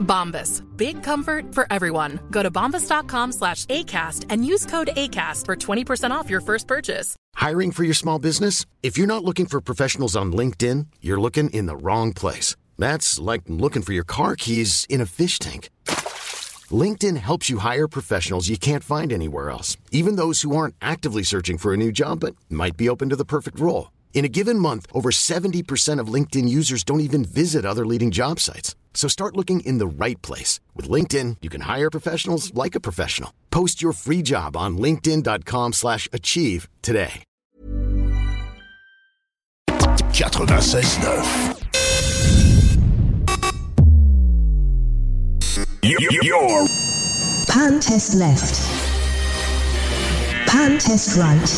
[0.00, 0.62] Bombas.
[0.76, 2.20] Big comfort for everyone.
[2.30, 7.16] Go to bombas.com slash ACAST and use code ACAST for 20% off your first purchase.
[7.34, 8.66] Hiring for your small business?
[8.82, 12.56] If you're not looking for professionals on LinkedIn, you're looking in the wrong place.
[12.78, 15.70] That's like looking for your car keys in a fish tank.
[16.70, 21.22] LinkedIn helps you hire professionals you can't find anywhere else, even those who aren't actively
[21.22, 23.90] searching for a new job but might be open to the perfect role.
[24.12, 28.40] In a given month, over 70% of LinkedIn users don't even visit other leading job
[28.40, 28.74] sites.
[28.94, 30.60] So start looking in the right place.
[30.76, 33.32] With LinkedIn, you can hire professionals like a professional.
[33.50, 37.24] Post your free job on linkedin.com slash achieve today.
[40.20, 41.60] 96.9
[46.22, 46.66] Your
[47.48, 48.54] Pan test left.
[50.46, 51.48] Pan test right.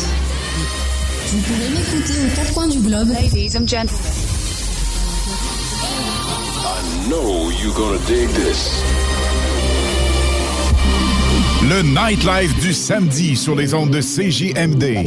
[1.27, 3.09] Vous pouvez m'écouter aux quatre coins du globe.
[3.09, 3.99] Ladies and gentlemen.
[6.65, 8.81] I know you're gonna dig this.
[11.69, 15.03] Le nightlife du samedi sur les ondes de CJMD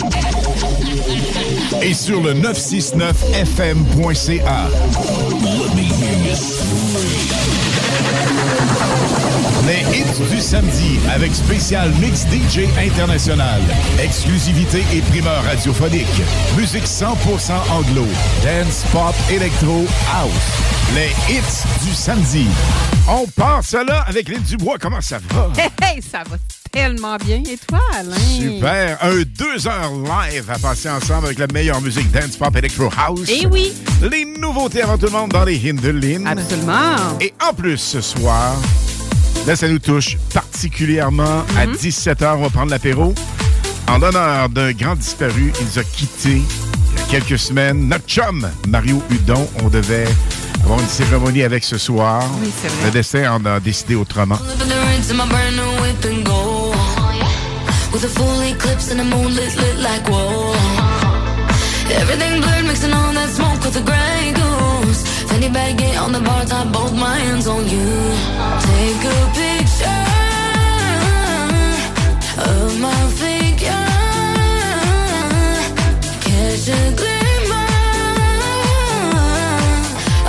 [1.83, 4.69] et sur le 969fm.ca.
[9.67, 13.61] Les hits du samedi avec spécial mix DJ international.
[14.01, 16.07] Exclusivité et primeur radiophonique.
[16.57, 18.07] Musique 100% anglo.
[18.45, 20.31] Dance, pop, électro, house.
[20.95, 22.47] Les hits du samedi.
[23.09, 24.77] On part cela avec Lynn Dubois.
[24.81, 25.51] Comment ça va?
[25.83, 26.37] Hey, ça va
[26.71, 27.43] tellement bien.
[27.51, 28.17] Et toi, Alain?
[28.17, 28.99] Super.
[29.03, 33.29] Un deux heures live à passer ensemble avec la meilleure musique dance, pop, electro, house.
[33.29, 33.73] Et oui.
[34.03, 36.27] Les nouveautés avant tout le monde dans les hymnes de Lynn.
[36.27, 37.19] Absolument.
[37.21, 38.57] Et en plus, ce soir,
[39.47, 42.35] Là, ça nous touche particulièrement à 17h.
[42.37, 43.15] On va prendre l'apéro.
[43.87, 47.87] En l'honneur d'un grand disparu, il nous a quittés il y a quelques semaines.
[47.89, 50.09] Notre chum, Mario Hudon, on devait
[50.65, 52.25] avoir une cérémonie avec ce soir.
[52.41, 52.87] Oui, c'est vrai.
[52.87, 54.39] Le destin en a décidé autrement.
[57.93, 60.53] With a full eclipse and a moon lit, lit like whoa.
[61.89, 64.26] Everything blurred, mixing all that smoke with the gray
[65.41, 65.47] goose.
[65.47, 67.87] Fanny baggy on the bar top, both my hands on you.
[68.61, 70.05] Take a picture
[72.39, 73.87] of my figure.
[76.25, 77.69] Catch a glimmer.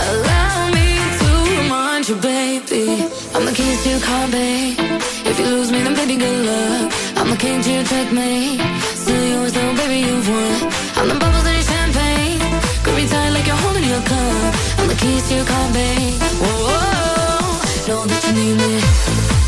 [0.07, 3.07] Allow me to remind you, baby.
[3.34, 4.78] I'm the keys to your car, babe.
[5.25, 6.94] If you lose me, then baby, good luck.
[7.17, 8.62] I'm the king to your checkmate.
[8.96, 10.72] Still yours, though, baby, you've won.
[10.97, 12.40] I'm the bubbles in your champagne.
[12.84, 14.66] Grip me tight like you're holding your cup.
[15.00, 16.13] I'm the keys to your car, babe.
[16.40, 18.80] Whoa, whoa, know that you need me.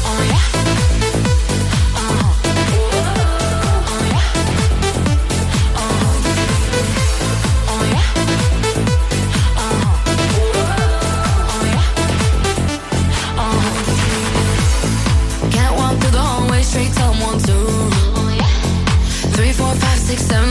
[0.05, 0.45] Oh yeah.
[15.51, 17.67] Can't walk through the hallway straight to one, two.
[19.35, 20.48] Three, four, five, six, seven,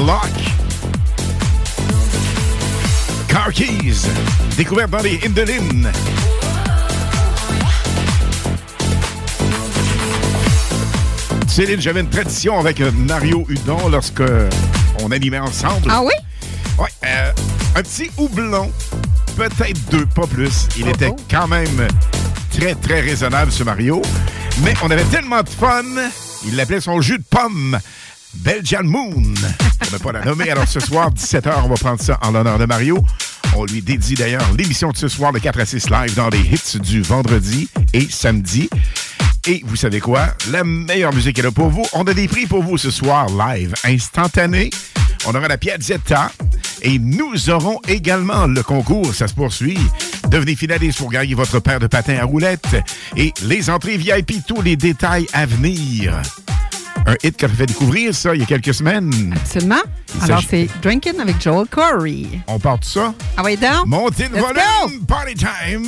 [0.00, 0.30] lock.
[3.28, 4.06] Car Keys,
[4.56, 5.90] découverte dans les Indelines.
[11.48, 14.22] Céline, j'avais une tradition avec Mario Hudon lorsque
[15.02, 15.88] on animait ensemble.
[15.88, 16.12] Ah oui?
[16.78, 17.30] Ouais, euh,
[17.76, 18.72] un petit houblon,
[19.36, 20.66] peut-être deux, pas plus.
[20.76, 21.16] Il Oh, était oh.
[21.30, 21.86] quand même
[22.50, 24.02] très, très raisonnable, ce Mario.
[24.64, 25.82] Mais on avait tellement de fun,
[26.44, 27.78] il l'appelait son jus de pomme.
[28.34, 29.34] Belgian Moon.
[29.94, 30.50] N'a pas la nommer.
[30.50, 33.04] Alors ce soir, 17h, on va prendre ça en l'honneur de Mario.
[33.54, 36.40] On lui dédie d'ailleurs l'émission de ce soir, le 4 à 6 live, dans les
[36.40, 38.68] hits du vendredi et samedi.
[39.46, 40.34] Et vous savez quoi?
[40.50, 41.84] La meilleure musique est là pour vous.
[41.92, 44.70] On a des prix pour vous ce soir, live, instantané.
[45.26, 46.32] On aura la Piazzetta.
[46.82, 49.78] Et nous aurons également le concours, ça se poursuit.
[50.28, 52.76] Devenez finaliste pour gagner votre paire de patins à roulettes.
[53.16, 56.20] Et les entrées VIP, tous les détails à venir.
[57.06, 59.34] Un hit qu'on a fait découvrir, ça, il y a quelques semaines.
[59.36, 59.82] Absolument.
[60.16, 62.24] Il Alors, c'est Drinking avec Joel Corey.
[62.46, 63.12] On part de ça.
[63.36, 63.86] Ah oui, donc?
[63.86, 65.04] Montez le volume!
[65.06, 65.84] Party time!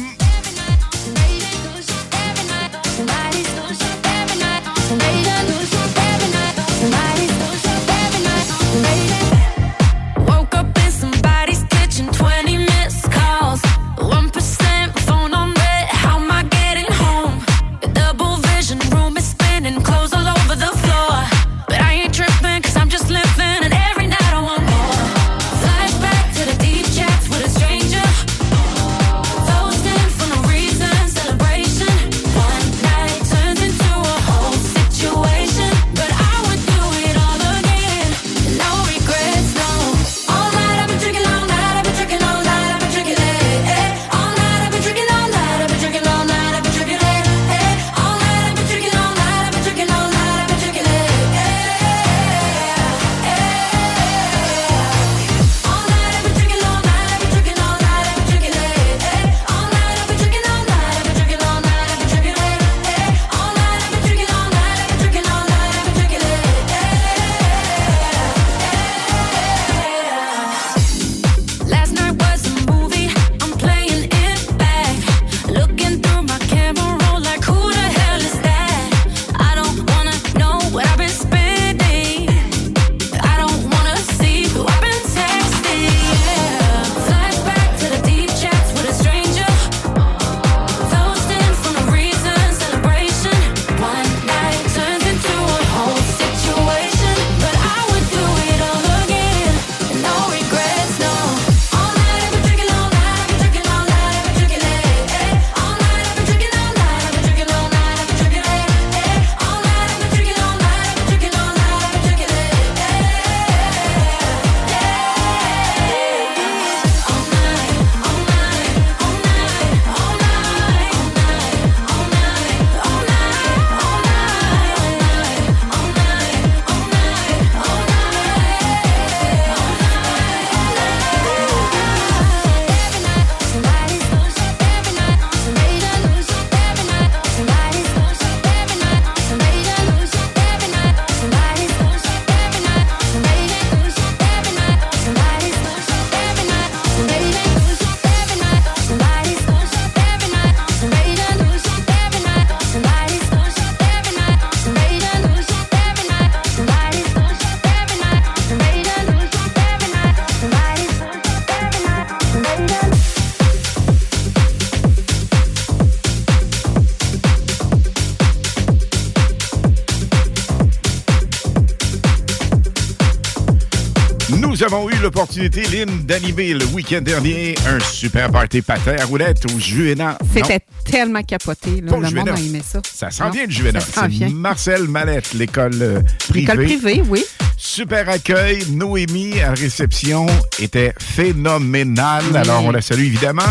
[175.07, 180.19] L'opportunité, Lynn, d'animer le week-end dernier un super party patin à roulettes au Juena.
[180.35, 181.81] C'était tellement capoté.
[181.81, 181.93] Là.
[181.93, 182.35] Le monde Juena.
[182.35, 182.81] a aimé ça.
[182.93, 184.29] Ça s'en vient, le s'en C'est.
[184.29, 186.41] Marcel Mallette, l'école euh, privée.
[186.41, 187.25] L'école privée, oui.
[187.57, 188.65] Super accueil.
[188.73, 190.27] Noémie, à la réception,
[190.59, 192.25] était phénoménale.
[192.33, 192.39] Oui.
[192.39, 193.43] Alors, on la salue évidemment.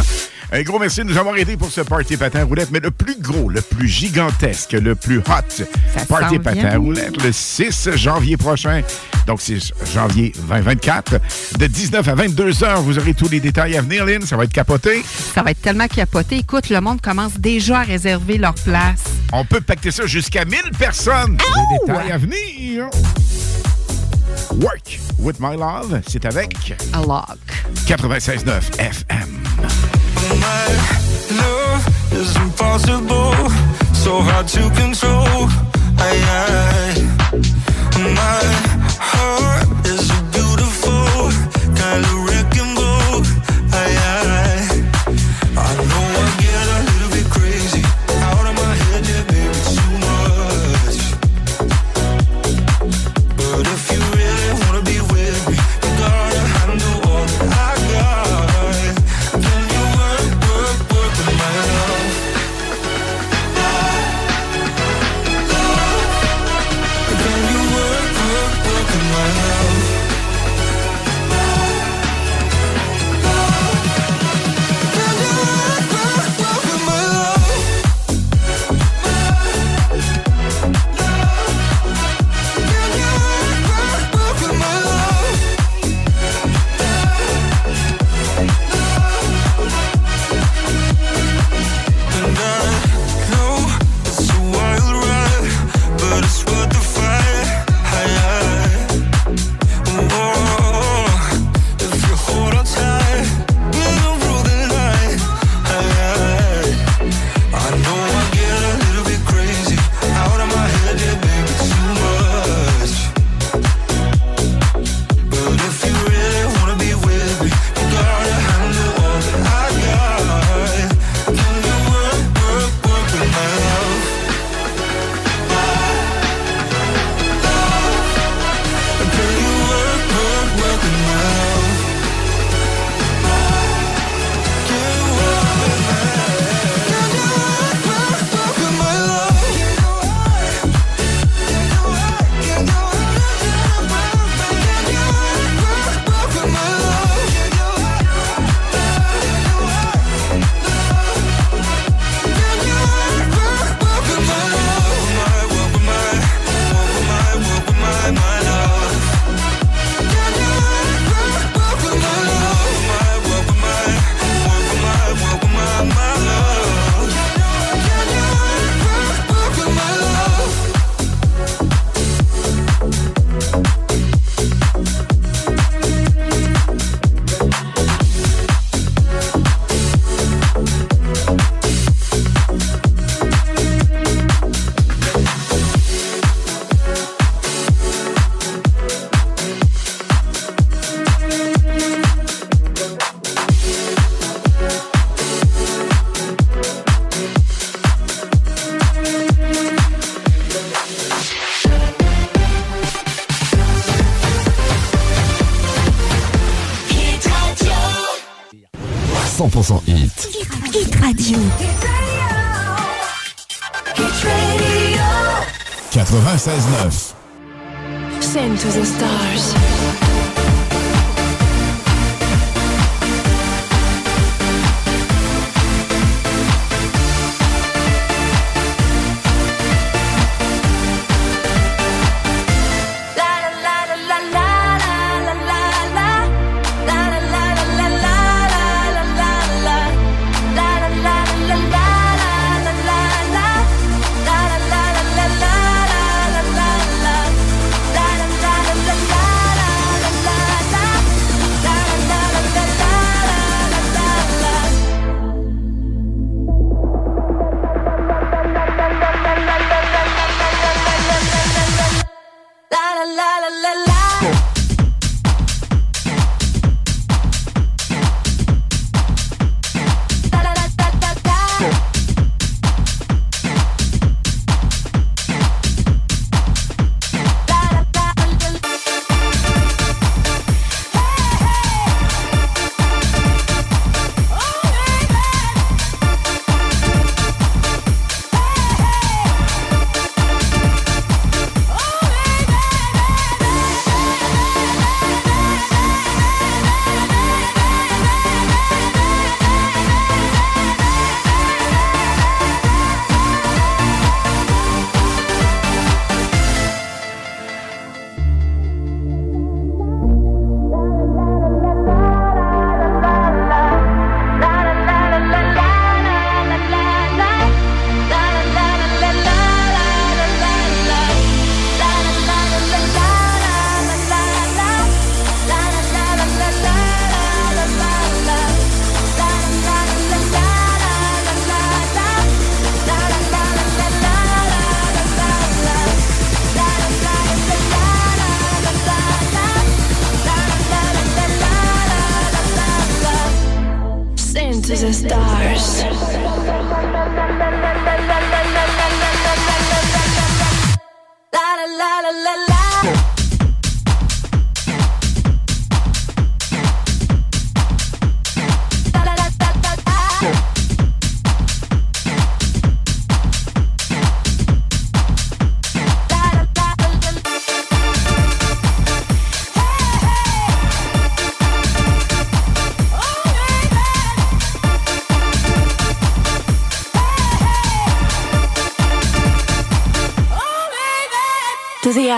[0.51, 2.91] Un gros merci de nous avoir aidés pour ce party patin à roulettes, mais le
[2.91, 5.23] plus gros, le plus gigantesque, le plus hot
[6.07, 8.81] party s'en patin roulettes, le 6 janvier prochain.
[9.27, 9.57] Donc, c'est
[9.93, 11.19] janvier 2024.
[11.57, 14.21] De 19 à 22 heures, vous aurez tous les détails à venir, Lynn.
[14.21, 15.03] Ça va être capoté.
[15.33, 16.37] Ça va être tellement capoté.
[16.37, 19.03] Écoute, le monde commence déjà à réserver leur place.
[19.33, 21.37] On peut pacter ça jusqu'à 1000 personnes.
[21.37, 22.89] Des détails à venir.
[24.61, 27.37] Work with my love, c'est avec A log.
[27.87, 29.54] 96.9 FM.
[31.41, 31.83] Love
[32.13, 33.33] is impossible,
[33.93, 35.49] so hard to control.
[35.97, 37.05] I, I,
[38.19, 38.43] my
[38.99, 39.74] heart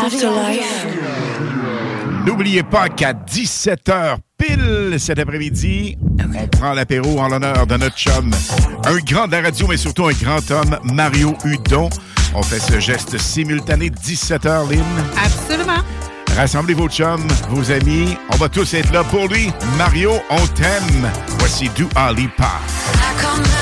[0.05, 0.85] afterlife.
[2.25, 8.31] N'oubliez pas qu'à 17h pile cet après-midi, on prend l'apéro en l'honneur de notre chum,
[8.85, 11.89] un grand de la radio, mais surtout un grand homme, Mario Hudon.
[12.35, 14.83] On fait ce geste simultané 17h, Lynn.
[15.23, 15.81] Absolument.
[16.35, 18.15] Rassemblez vos chums, vos amis.
[18.31, 19.51] On va tous être là pour lui.
[19.77, 21.09] Mario, on t'aime.
[21.39, 21.85] Voici Du
[22.15, 22.61] Lipa.
[22.99, 23.56] I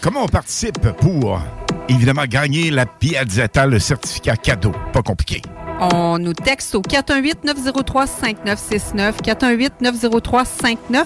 [0.00, 1.40] comment on participe pour
[1.88, 4.72] évidemment gagner la Piazzetta, le certificat cadeau?
[4.92, 5.42] Pas compliqué.
[5.80, 11.04] On nous texte au 418-903-5969, 418-903-59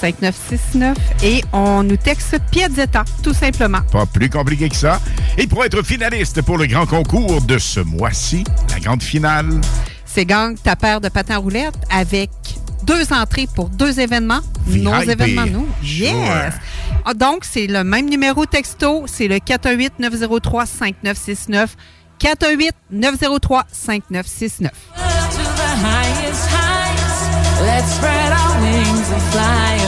[0.00, 3.80] 5969 et on nous texte Piazzetta, tout simplement.
[3.92, 5.00] Pas plus compliqué que ça.
[5.36, 9.60] Et pour être finaliste pour le grand concours de ce mois-ci, la grande finale.
[10.06, 12.30] C'est gang ta paire de patins roulettes avec
[12.84, 14.40] deux entrées pour deux événements.
[14.66, 14.84] VIP.
[14.84, 15.68] Nos événements, nous.
[15.82, 16.08] Sure.
[17.04, 19.04] Ah, Donc, c'est le même numéro texto.
[19.06, 21.68] C'est le 418-903-5969.
[22.20, 24.60] 418-903-5969.
[24.60, 24.68] to
[25.36, 27.28] the highest heights.
[27.62, 29.79] Let's spread our wings and fly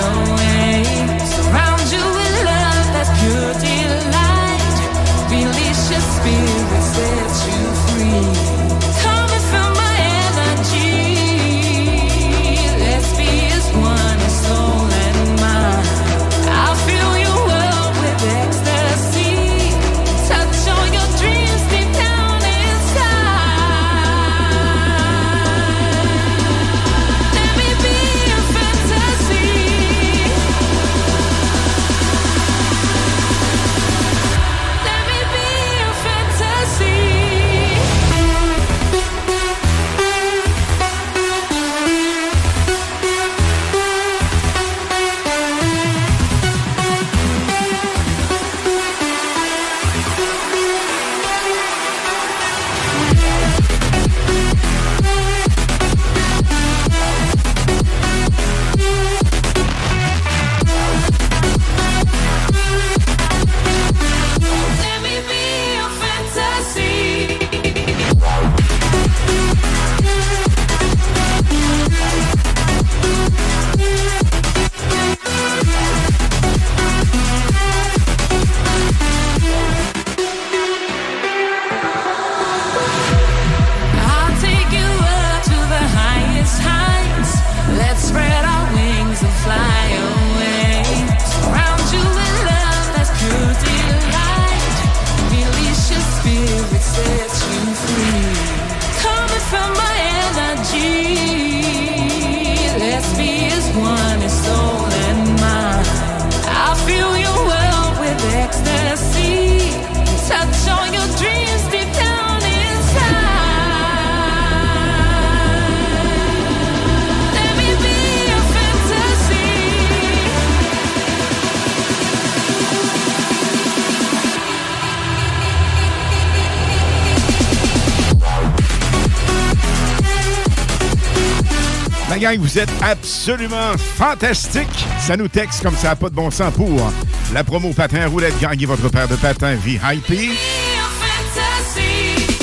[132.12, 134.86] La gang, vous êtes absolument fantastique.
[135.00, 136.92] Ça nous texte comme ça n'a pas de bon sens pour
[137.32, 138.38] la promo patin roulette.
[138.38, 140.30] Gagnez votre paire de patins VIP.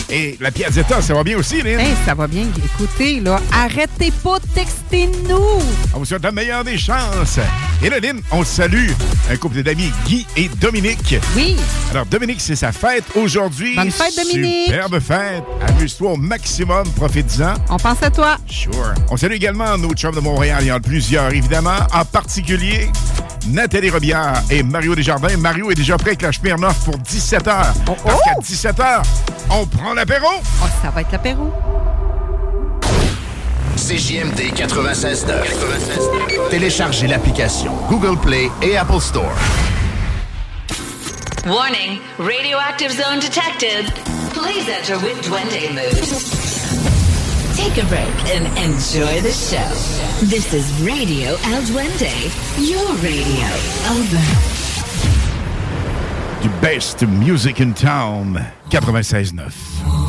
[0.09, 1.79] Et la Piazzetta, ça va bien aussi, Lynn?
[1.79, 2.47] Hey, ça va bien.
[2.65, 5.61] Écoutez, là, arrêtez pas de texter nous.
[5.93, 7.37] On vous souhaite la meilleure des chances.
[7.81, 8.89] Lynn, on salue
[9.31, 11.15] un couple d'amis, Guy et Dominique.
[11.35, 11.55] Oui.
[11.91, 13.75] Alors, Dominique, c'est sa fête aujourd'hui.
[13.75, 14.65] Bonne fête, Dominique.
[14.65, 15.43] Superbe fête.
[15.67, 17.53] Amuse-toi au maximum, profite-en.
[17.69, 18.37] On pense à toi.
[18.47, 18.93] Sure.
[19.09, 20.59] On salue également nos chums de Montréal.
[20.61, 21.77] Il y en a plusieurs, évidemment.
[21.93, 22.89] En particulier,
[23.47, 25.37] Nathalie Robillard et Mario Desjardins.
[25.37, 27.43] Mario est déjà prêt avec la Smirnoff pour 17h.
[27.85, 29.03] Parce qu'à 17h,
[29.51, 30.27] on prend l'apéro.
[30.61, 31.51] Oh, ça va être l'apéro.
[33.79, 36.49] CJMD 96.9.
[36.49, 39.31] Téléchargez l'application Google Play et Apple Store.
[41.47, 43.85] Warning, radioactive zone detected.
[44.33, 45.95] Please enter with Duende mood.
[47.55, 49.73] Take a break and enjoy the show.
[50.25, 52.11] This is Radio El Duende,
[52.59, 53.47] your radio.
[53.89, 54.21] Over.
[56.41, 58.37] Du best music in town.
[58.69, 60.08] 96.9.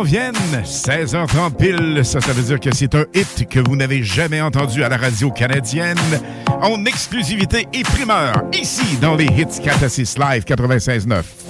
[0.00, 0.34] S'en viennent.
[0.64, 2.04] 16h30 pile.
[2.04, 4.96] Ça, ça veut dire que c'est un hit que vous n'avez jamais entendu à la
[4.96, 5.98] radio canadienne.
[6.62, 8.42] En exclusivité et primeur.
[8.52, 11.49] Ici, dans les hits 4 à 6 Live 96.9.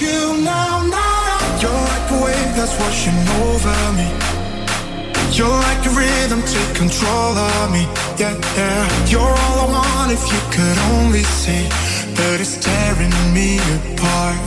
[0.00, 1.60] you now, now.
[1.60, 4.08] You're like a wave that's washing over me.
[5.36, 7.84] You're like a rhythm, take control of me.
[8.18, 9.06] Yeah, yeah.
[9.12, 11.64] You're all I want if you could only see
[12.16, 14.40] that it's tearing me apart.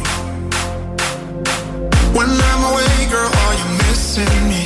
[2.18, 4.64] When I'm away, girl, are you missing me?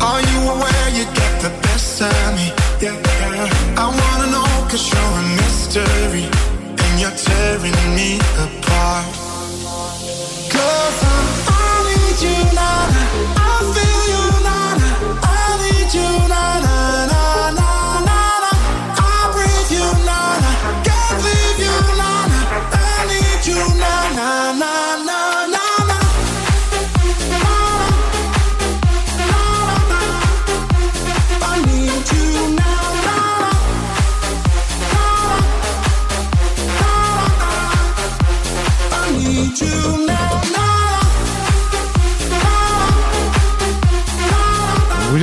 [0.00, 2.50] Are you aware you get the best of me?
[2.82, 3.78] Yeah, yeah.
[3.78, 6.26] I wanna know cause you're a mystery
[6.82, 9.21] and you're tearing me apart.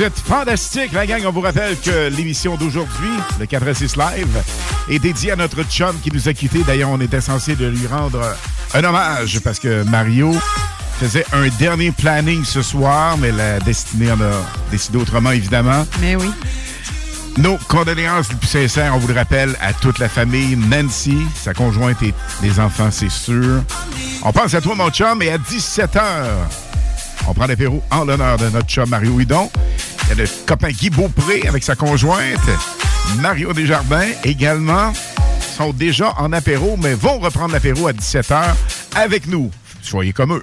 [0.00, 1.20] Vous êtes fantastique, la gang.
[1.26, 4.42] On vous rappelle que l'émission d'aujourd'hui, le 4 à 6 Live,
[4.88, 6.62] est dédiée à notre chum qui nous a quittés.
[6.62, 8.18] D'ailleurs, on était censé de lui rendre
[8.72, 10.34] un hommage parce que Mario
[10.98, 14.32] faisait un dernier planning ce soir, mais la destinée en a
[14.70, 15.86] décidé autrement, évidemment.
[16.00, 16.30] Mais oui.
[17.36, 20.56] Nos condoléances les plus sincères, on vous le rappelle, à toute la famille.
[20.56, 23.62] Nancy, sa conjointe et les enfants, c'est sûr.
[24.22, 26.00] On pense à toi, mon chum, et à 17h,
[27.28, 29.50] on prend l'apéro en l'honneur de notre chum Mario Hidon.
[30.10, 32.40] Il y a le copain Guy Beaupré avec sa conjointe.
[33.20, 34.92] Mario Desjardins également
[35.56, 38.42] sont déjà en apéro, mais vont reprendre l'apéro à 17h
[38.96, 39.52] avec nous.
[39.82, 40.42] Soyez comme eux.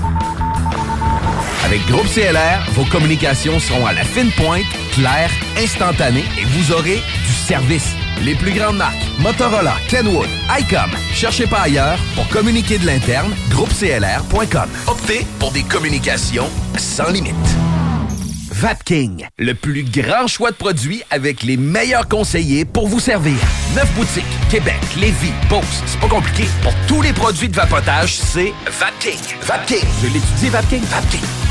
[1.65, 6.97] Avec Groupe CLR, vos communications seront à la fine pointe, claires, instantanées et vous aurez
[6.97, 7.95] du service.
[8.23, 10.27] Les plus grandes marques, Motorola, Kenwood,
[10.59, 10.91] ICOM.
[11.13, 14.69] Cherchez pas ailleurs pour communiquer de l'interne, groupeclr.com.
[14.87, 17.35] Optez pour des communications sans limite.
[18.51, 23.37] Vapking, le plus grand choix de produits avec les meilleurs conseillers pour vous servir.
[23.75, 25.81] Neuf boutiques, Québec, Lévis, Beauce.
[25.87, 26.43] C'est pas compliqué.
[26.61, 29.19] Pour tous les produits de vapotage, c'est Vapking.
[29.41, 29.87] Vapking.
[30.03, 30.83] Je l'étudie, Vapking.
[30.83, 31.50] Vapking.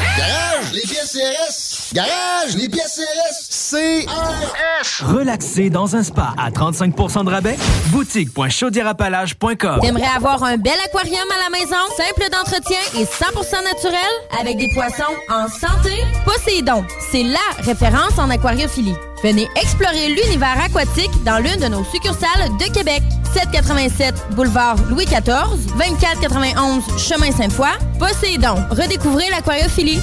[0.00, 1.94] Garage, les pièces CRS.
[1.94, 3.70] Garage, les pièces CRS.
[3.70, 5.04] CRS.
[5.04, 7.56] Relaxer dans un spa à 35% de rabais.
[7.88, 9.80] Boutique.chaudierapalage.com.
[9.80, 14.00] T'aimerais avoir un bel aquarium à la maison, simple d'entretien et 100% naturel,
[14.40, 15.92] avec des poissons en santé?
[16.24, 18.94] Poséidon, c'est LA référence en aquariophilie.
[19.22, 23.02] Venez explorer l'univers aquatique dans l'une de nos succursales de Québec.
[23.34, 27.68] 787 boulevard Louis XIV, 2491 chemin Sainte-Foy.
[27.98, 30.00] Poséidon, redécouvrez l'aquariophilie.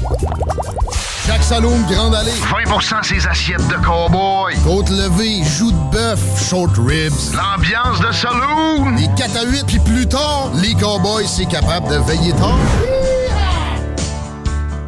[1.26, 2.32] Jacques Saloum, Grande Allée.
[2.32, 4.56] 20% ses assiettes de cowboy.
[4.64, 7.34] Côte levée, joues de bœuf, short ribs.
[7.34, 8.96] L'ambiance de saloon.
[8.96, 13.17] Les 4 à 8, puis plus tard, les cowboys, c'est capable de veiller tard.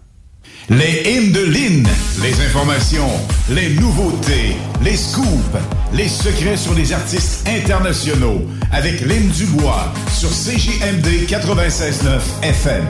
[0.69, 1.87] Les hymnes de Lynn,
[2.21, 3.09] les informations,
[3.49, 5.55] les nouveautés, les scoops,
[5.93, 8.41] les secrets sur les artistes internationaux
[8.73, 12.85] avec Lynn Dubois sur CJMD 96.9 FM.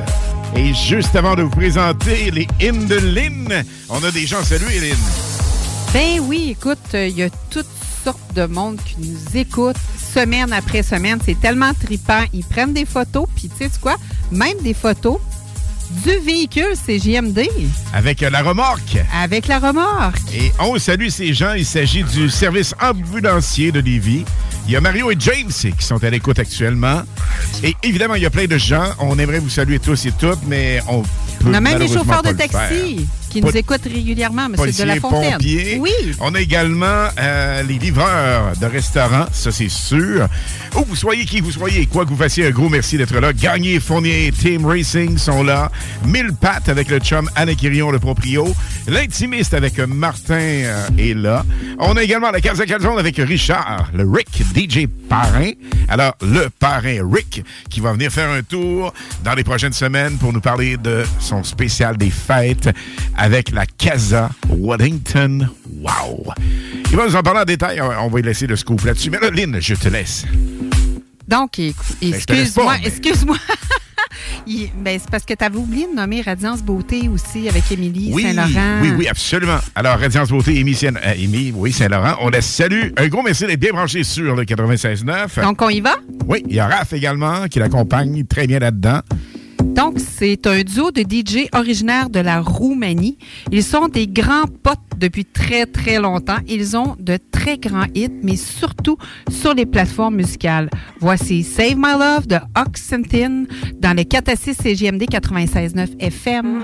[0.56, 4.80] Et juste avant de vous présenter les hymnes de Lynn, on a des gens salués,
[4.80, 4.98] Lynn.
[5.94, 7.68] Ben oui, écoute, il y a toutes
[8.04, 9.78] sortes de monde qui nous écoute
[10.16, 11.20] semaine après semaine.
[11.24, 12.24] C'est tellement tripant.
[12.34, 13.98] Ils prennent des photos, puis tu sais quoi?
[14.32, 15.20] Même des photos
[15.90, 17.48] du véhicule CJMD.
[17.94, 18.98] Avec la remorque.
[19.14, 20.18] Avec la remorque.
[20.34, 21.54] Et on salue ces gens.
[21.54, 24.26] Il s'agit du service ambulancier de Lévis.
[24.68, 27.02] Il y a Mario et James qui sont à l'écoute actuellement.
[27.64, 28.90] Et évidemment, il y a plein de gens.
[29.00, 31.04] On aimerait vous saluer tous et toutes, mais on
[31.46, 34.56] On a même les malheureusement chauffeurs de taxi qui nous écoutent régulièrement, M.
[34.56, 35.34] de la Fontaine.
[35.34, 35.78] pompiers.
[35.80, 35.92] Oui.
[36.20, 40.28] On a également euh, les livreurs de restaurants, ça c'est sûr.
[40.76, 43.34] Où vous soyez, qui vous soyez, quoi que vous fassiez, un gros merci d'être là.
[43.34, 45.72] Gagné, Fournier, Team Racing sont là.
[46.06, 48.48] Mille pattes avec le chum Anna Quirion, le proprio.
[48.88, 51.46] L'intimiste avec Martin euh, est là.
[51.80, 55.52] On a également la Casa Calzone avec Richard, le Rick, DJ Parrain.
[55.90, 60.34] Alors, le parrain Rick, qui va venir faire un tour dans les prochaines semaines pour
[60.34, 62.70] nous parler de son spécial des fêtes
[63.18, 65.50] avec la Casa Waddington.
[65.82, 66.32] Wow!
[66.90, 67.82] Il va nous en parler en détail.
[67.82, 69.10] On va lui laisser le scoop là-dessus.
[69.10, 70.26] Mais là, Lynn, je te laisse.
[71.28, 71.74] Donc, Ben,
[72.14, 73.38] excuse-moi, mais- excuse-moi.
[74.80, 78.24] Ben, c'est parce que tu avais oublié de nommer Radiance Beauté aussi avec Émilie Oui,
[78.24, 78.80] Saint-Laurent.
[78.82, 79.58] oui, oui, absolument.
[79.76, 82.90] Alors, Radiance Beauté, Saint- euh, oui, Saint-Laurent, on la salue.
[82.98, 85.42] Un gros merci d'être bien branché sur le 96.9.
[85.44, 85.96] Donc, on y va?
[86.26, 89.02] Oui, il y a Raph également qui l'accompagne très bien là-dedans.
[89.64, 93.18] Donc, c'est un duo de DJ originaire de la Roumanie.
[93.52, 96.40] Ils sont des grands potes depuis très, très longtemps.
[96.48, 98.98] Ils ont de très grands hits, mais surtout
[99.30, 100.70] sur les plateformes musicales.
[101.00, 103.44] Voici Save My Love de Oxentin
[103.80, 106.64] dans le 4 à 6 CGMD 96.9 FM.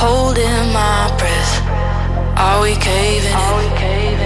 [0.00, 1.54] Holding my breath,
[2.38, 4.20] are we caving in?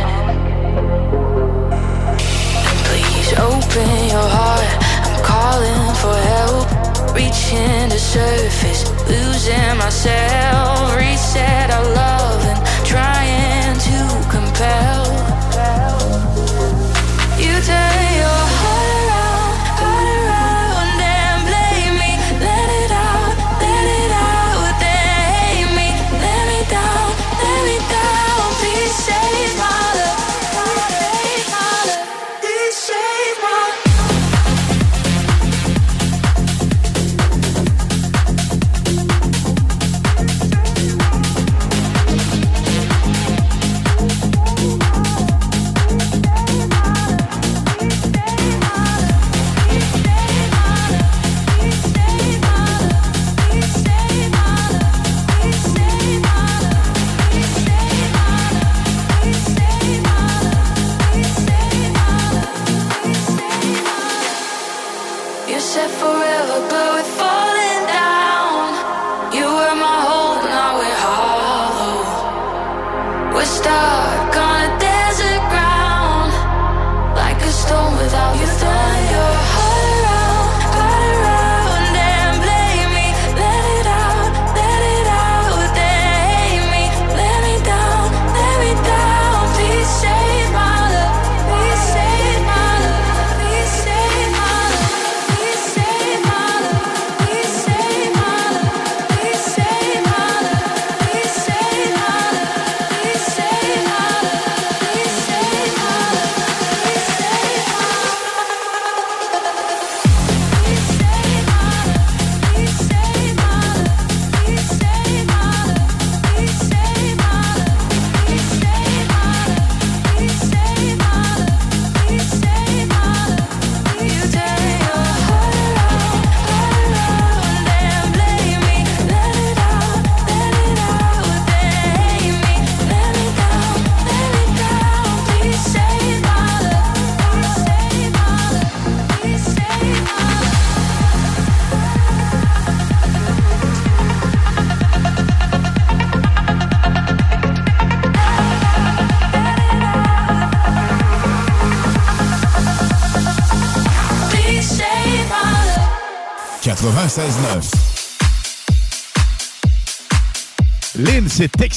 [2.68, 4.70] And please open your heart,
[5.06, 6.68] I'm calling for help.
[7.16, 10.94] Reaching the surface, losing myself.
[10.94, 13.99] Reset our love and trying to
[14.30, 14.91] compel.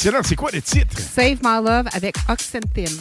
[0.06, 0.24] Excellent.
[0.24, 0.98] C'est quoi le titre?
[1.16, 2.92] Save My Love avec Oxentin.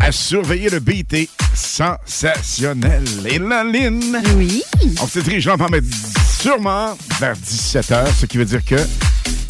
[0.00, 3.04] À surveiller le beat est sensationnel.
[3.26, 4.22] Et là, Lynn.
[4.36, 4.62] Oui.
[5.00, 5.80] On s'est dirige mais
[6.38, 8.76] sûrement vers 17h, ce qui veut dire que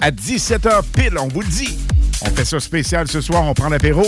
[0.00, 1.76] à 17h pile, on vous le dit,
[2.22, 4.06] on fait ça spécial ce soir, on prend l'apéro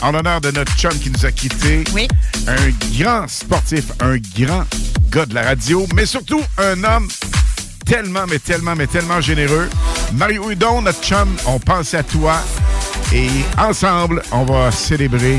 [0.00, 1.82] en l'honneur de notre chum qui nous a quittés.
[1.92, 2.06] Oui.
[2.46, 4.64] Un grand sportif, un grand
[5.10, 7.08] gars de la radio, mais surtout un homme
[7.84, 9.68] tellement, mais tellement, mais tellement généreux.
[10.14, 12.36] Mario Hudon, notre chum, on pense à toi.
[13.12, 13.28] Et
[13.58, 15.38] ensemble, on va célébrer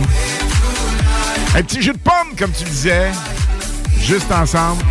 [1.56, 3.12] un petit jus de pomme, comme tu disais.
[4.00, 4.84] Juste ensemble,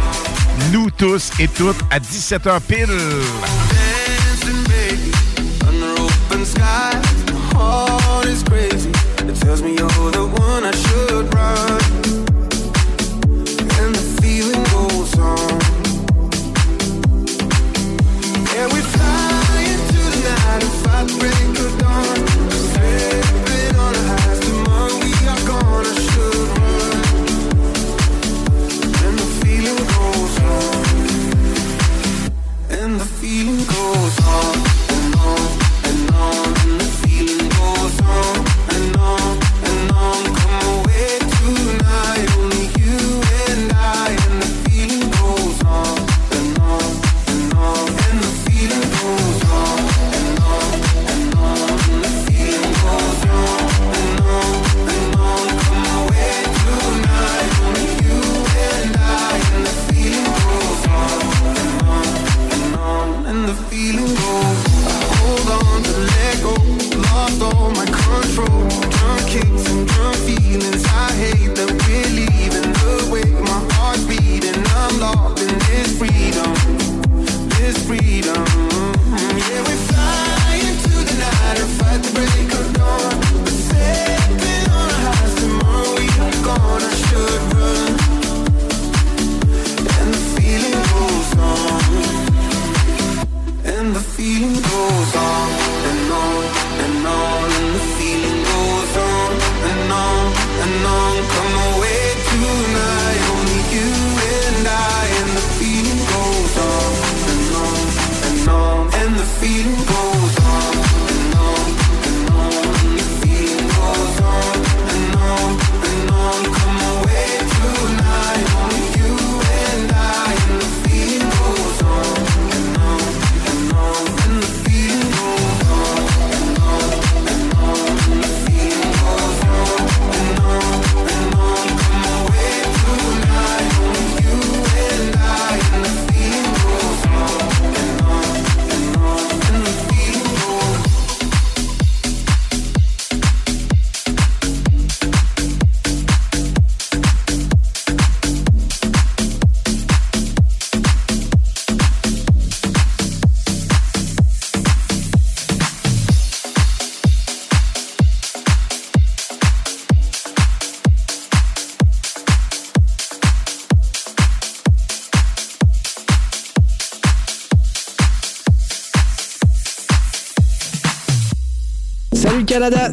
[0.72, 2.88] nous tous et toutes, à 17h pile.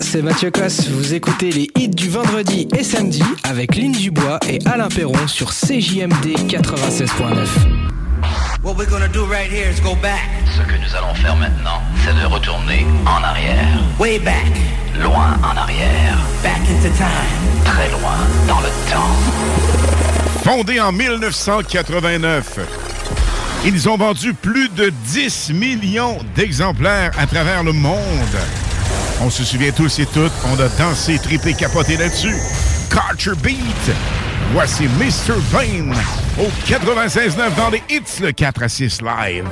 [0.01, 0.87] C'est Mathieu Cosse.
[0.89, 5.51] Vous écoutez les hits du vendredi et samedi avec Lynn Dubois et Alain Perron sur
[5.51, 7.47] CJMD 96.9.
[8.63, 10.21] What we're gonna do right here is go back.
[10.55, 13.79] Ce que nous allons faire maintenant, c'est de retourner en arrière.
[13.99, 14.51] Way back.
[15.01, 16.17] Loin en arrière.
[16.43, 17.63] Back into time.
[17.63, 18.17] Très loin
[18.47, 20.43] dans le temps.
[20.43, 22.59] Fondé en 1989,
[23.65, 27.99] ils ont vendu plus de 10 millions d'exemplaires à travers le monde.
[29.21, 32.35] On se souvient tous et toutes, on a dansé, trippé, capoté là-dessus.
[32.89, 33.91] Culture Beat.
[34.53, 35.33] Voici Mr.
[35.51, 35.95] Vane
[36.39, 39.45] au 96.9 dans les hits, le 4 à 6 live.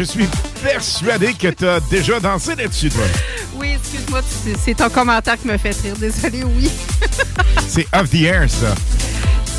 [0.00, 0.26] Je suis
[0.62, 3.02] persuadé que tu as déjà dansé là-dessus, toi.
[3.56, 5.94] Oui, excuse-moi, c'est- c'est ton commentaire qui me fait rire.
[5.98, 6.70] Désolé, oui.
[7.68, 8.74] C'est off the air, ça.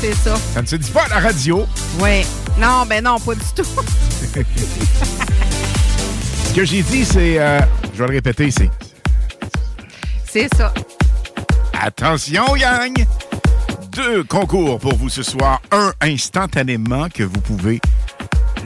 [0.00, 0.34] c'est ça.
[0.52, 1.64] Ça ne se dit pas à la radio.
[2.00, 2.26] Oui.
[2.58, 3.62] Non, ben non, pas du tout.
[6.48, 7.38] Ce que j'ai dit, c'est.
[7.38, 7.60] euh,
[7.94, 8.68] je vais le répéter ici.
[10.30, 10.74] C'est ça.
[11.80, 12.92] Attention, gang!
[13.92, 15.62] Deux concours pour vous ce soir.
[15.70, 17.80] Un instantanément que vous pouvez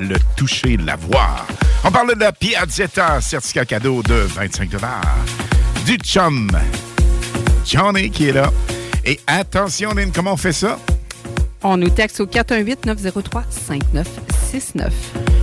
[0.00, 1.46] le toucher, la voir.
[1.84, 4.70] On parle de la Piazzetta, certificat cadeau de 25
[5.84, 6.50] Du chum,
[7.64, 8.50] Johnny qui est là.
[9.04, 10.78] Et attention, Lynn, comment on fait ça?
[11.62, 14.90] On nous texte au 418-903-5969.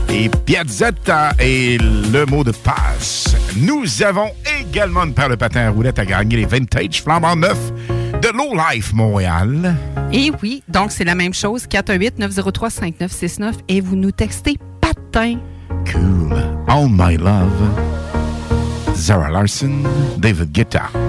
[0.09, 3.35] Et Piazzetta est le mot de passe.
[3.57, 4.29] Nous avons
[4.59, 7.57] également une paire de patins à roulettes à gagner, les Vintage Flambant Neuf
[8.21, 9.75] de Low Life Montréal.
[10.11, 13.53] Et oui, donc c'est la même chose, 418-903-5969.
[13.67, 15.39] Et vous nous textez patin
[15.93, 16.33] cool.
[16.67, 17.53] All My Love,
[18.95, 19.83] Zara Larson,
[20.19, 21.02] David Guetta.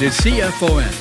[0.00, 0.99] the CFON.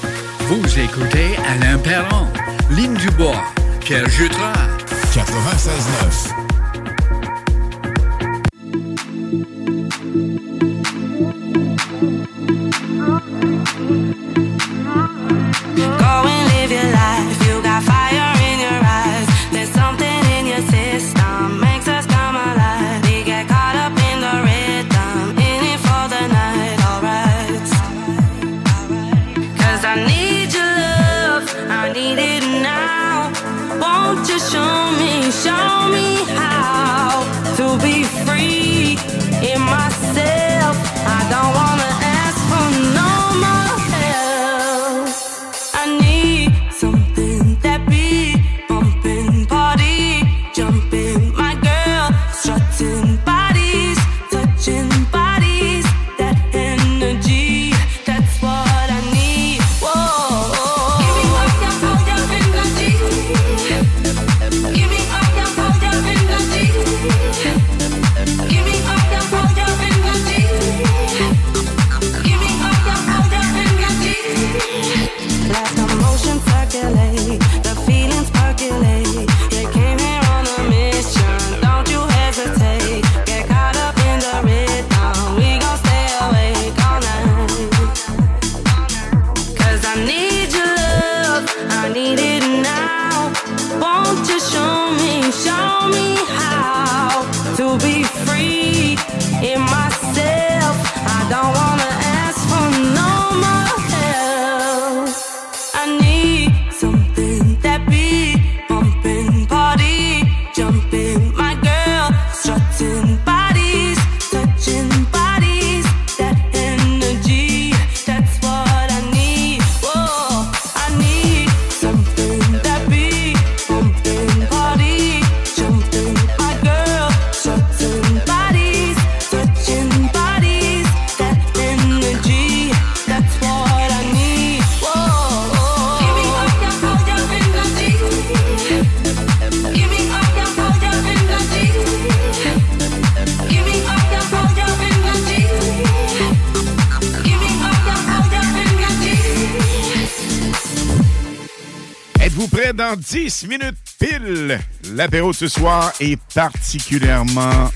[153.11, 154.59] 10 minutes pile.
[154.93, 157.71] L'apéro de ce soir est particulièrement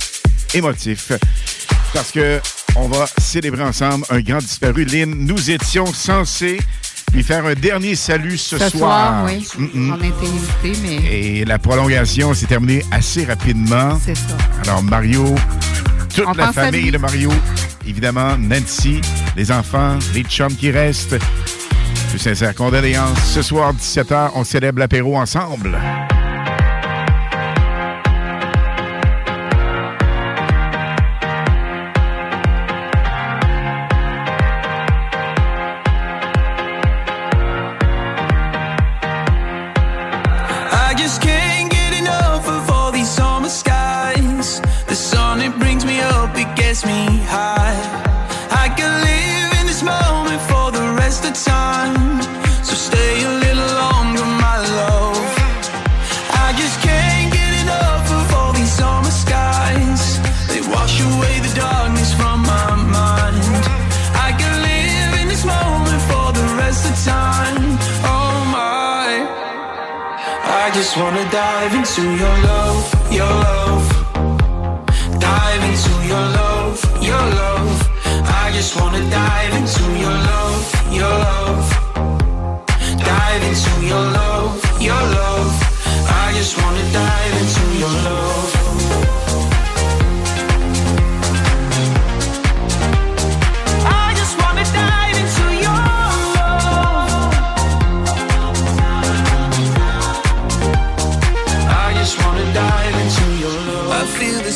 [0.54, 1.12] émotif
[1.92, 2.40] parce que
[2.76, 4.86] on va célébrer ensemble un grand disparu.
[4.86, 6.60] Lynn, nous étions censés
[7.14, 9.44] lui faire un dernier salut ce, Ce soir, oui.
[9.58, 9.94] Mm-mm.
[9.94, 14.00] On a été invités, mais Et la prolongation s'est terminée assez rapidement.
[14.06, 14.38] c'est ça.
[14.64, 15.34] Alors, Mario,
[16.14, 17.32] toute On la famille de Mario,
[17.88, 19.02] évidemment, Nancy,
[19.36, 21.16] les enfants, les chums qui restent.
[22.14, 23.24] Plus sincères condoléances.
[23.24, 25.76] Ce soir, 17h, on célèbre l'apéro ensemble.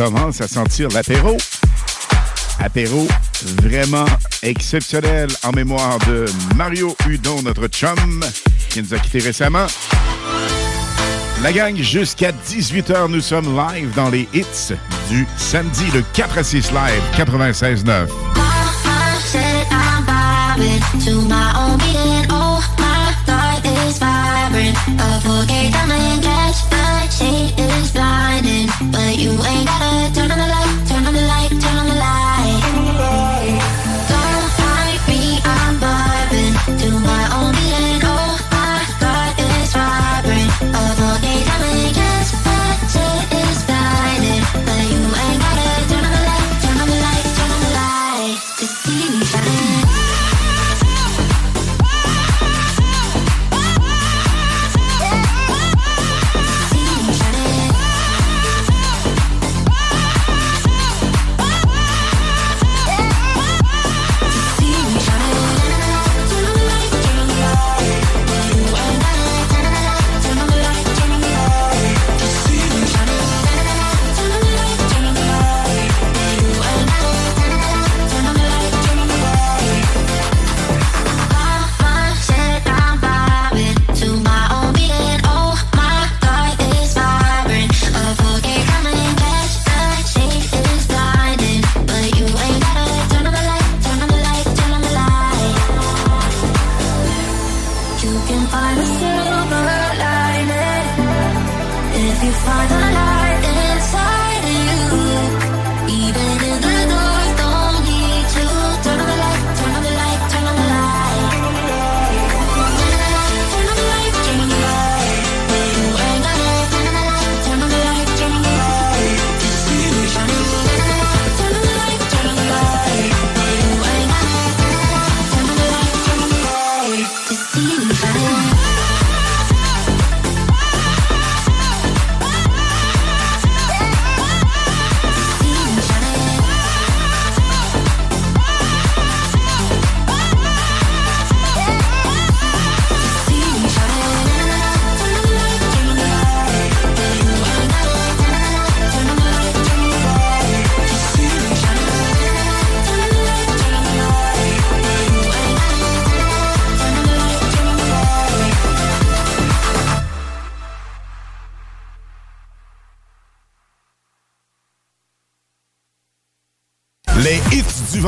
[0.00, 1.36] commence à sentir l'apéro.
[2.58, 3.06] Apéro
[3.62, 4.06] vraiment
[4.42, 6.24] exceptionnel en mémoire de
[6.56, 8.24] Mario Hudon, notre chum,
[8.70, 9.66] qui nous a quittés récemment.
[11.42, 14.72] La gang, jusqu'à 18h, nous sommes live dans les hits
[15.10, 18.08] du samedi, le 4 à 6 live, 96.9.
[18.82, 19.70] I said
[27.20, 30.89] see is blinding, but you ain't gotta turn on the light.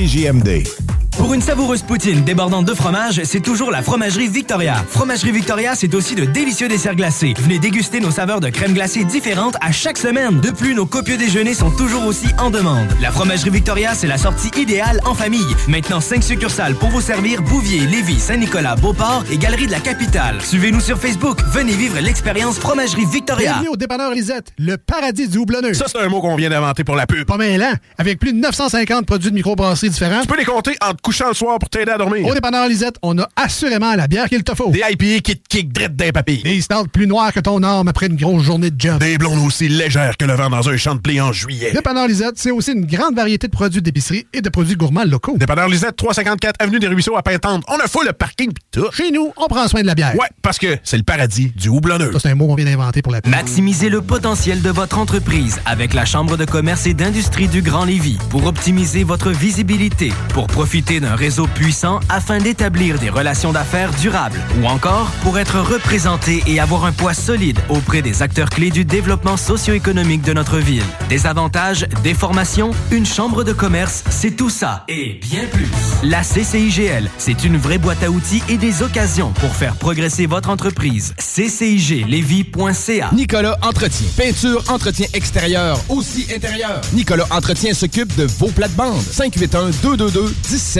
[0.00, 0.89] CJMD.
[1.16, 4.82] Pour une savoureuse poutine débordante de fromage, c'est toujours la Fromagerie Victoria.
[4.88, 7.34] Fromagerie Victoria, c'est aussi de délicieux desserts glacés.
[7.40, 10.40] Venez déguster nos saveurs de crème glacée différentes à chaque semaine.
[10.40, 12.88] De plus, nos copieux déjeuners sont toujours aussi en demande.
[13.02, 15.44] La Fromagerie Victoria, c'est la sortie idéale en famille.
[15.68, 20.40] Maintenant, 5 succursales pour vous servir Bouvier, Lévis, Saint-Nicolas, Beauport et Galerie de la Capitale.
[20.40, 21.38] Suivez-nous sur Facebook.
[21.52, 23.52] Venez vivre l'expérience Fromagerie Victoria.
[23.52, 25.74] Bienvenue au dépanneur Lisette, le paradis du houblonneux.
[25.74, 27.26] Ça, c'est un mot qu'on vient d'inventer pour la pub.
[27.26, 30.22] Pas mêlant, avec plus de 950 produits de microbrasserie différents.
[30.22, 32.26] Tu peux les compter en te couchant le soir pour t'aider à dormir.
[32.26, 34.70] Au dépanneur Lisette, on a assurément la bière qu'il te faut.
[34.70, 36.42] Des IPA qui te kick drette d'un papy.
[36.42, 38.98] Des stouts plus noirs que ton arme après une grosse journée de job.
[38.98, 41.72] Des blondes aussi légères que le vent dans un champ de blé en juillet.
[41.72, 45.36] Dépanneur Lisette, c'est aussi une grande variété de produits d'épicerie et de produits gourmands locaux.
[45.36, 47.64] Dépanneur Lisette, 354 Avenue des Ruisseaux à Pintante.
[47.68, 48.90] On a full le parking pis tout.
[48.92, 50.14] Chez nous, on prend soin de la bière.
[50.16, 52.12] Ouais, parce que c'est le paradis du houblonneux.
[52.12, 53.30] Ça, c'est un mot qu'on vient d'inventer pour la pub.
[53.32, 57.84] Maximisez le potentiel de votre entreprise avec la Chambre de commerce et d'industrie du Grand
[57.84, 63.92] Lévis pour optimiser votre visibilité, pour profiter d'un réseau puissant afin d'établir des relations d'affaires
[63.92, 68.70] durables ou encore pour être représenté et avoir un poids solide auprès des acteurs clés
[68.70, 70.82] du développement socio-économique de notre ville.
[71.08, 75.68] Des avantages, des formations, une chambre de commerce, c'est tout ça et bien plus.
[76.02, 80.50] La CCIGL, c'est une vraie boîte à outils et des occasions pour faire progresser votre
[80.50, 81.14] entreprise.
[81.18, 84.08] CCIGLevy.ca Nicolas Entretien.
[84.16, 86.80] Peinture, entretien extérieur, aussi intérieur.
[86.94, 89.02] Nicolas Entretien s'occupe de vos plates-bandes.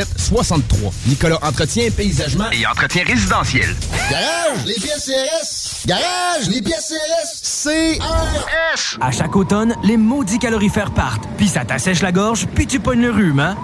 [0.05, 0.93] 581-222-1763.
[1.07, 3.75] Nicolas Entretien, paysagement Et entretien résidentiel.
[4.11, 5.87] Garage, les pièces CRS.
[5.87, 7.65] Garage, les pièces CRS.
[7.65, 8.99] CRS.
[9.01, 13.03] À chaque automne, les maudits calorifères partent, puis ça t'assèche la gorge, puis tu pognes
[13.03, 13.57] le rhume, hein?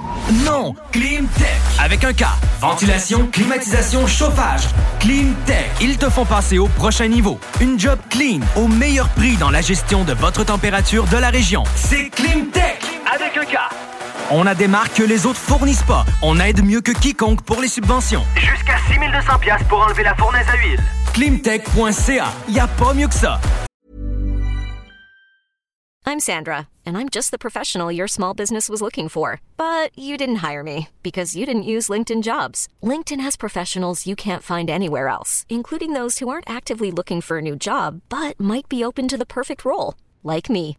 [0.45, 0.75] Non!
[0.93, 1.47] Climtech!
[1.79, 2.25] Avec un K.
[2.61, 4.63] Ventilation, climatisation, chauffage.
[5.01, 5.71] Climtech.
[5.81, 7.39] Ils te font passer au prochain niveau.
[7.61, 11.65] Une job clean, au meilleur prix dans la gestion de votre température de la région.
[11.77, 12.81] C'est Climtech!
[13.15, 13.57] Avec un K.
[14.29, 16.05] On a des marques que les autres fournissent pas.
[16.21, 18.25] On aide mieux que quiconque pour les subventions.
[18.35, 20.81] Jusqu'à 6200 pièces pour enlever la fournaise à huile.
[21.15, 22.33] Climtech.ca.
[22.49, 23.41] Y a pas mieux que ça.
[26.09, 29.41] I'm Sandra, and I'm just the professional your small business was looking for.
[29.57, 32.69] But you didn't hire me because you didn't use LinkedIn jobs.
[32.83, 37.39] LinkedIn has professionals you can't find anywhere else, including those who aren't actively looking for
[37.39, 40.79] a new job but might be open to the perfect role, like me.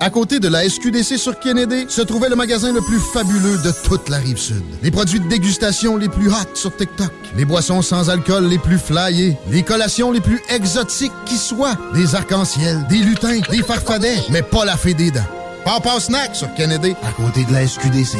[0.00, 3.72] À côté de la SQDC sur Kennedy, se trouvait le magasin le plus fabuleux de
[3.84, 4.62] toute la rive sud.
[4.82, 8.78] Les produits de dégustation les plus hot sur TikTok, les boissons sans alcool les plus
[8.78, 14.42] flyées, les collations les plus exotiques qui soient, des arcs-en-ciel, des lutins, des farfadets, mais
[14.42, 15.20] pas la fée des dents.
[15.64, 18.18] Papa Snack sur Kennedy, à côté de la SQDC.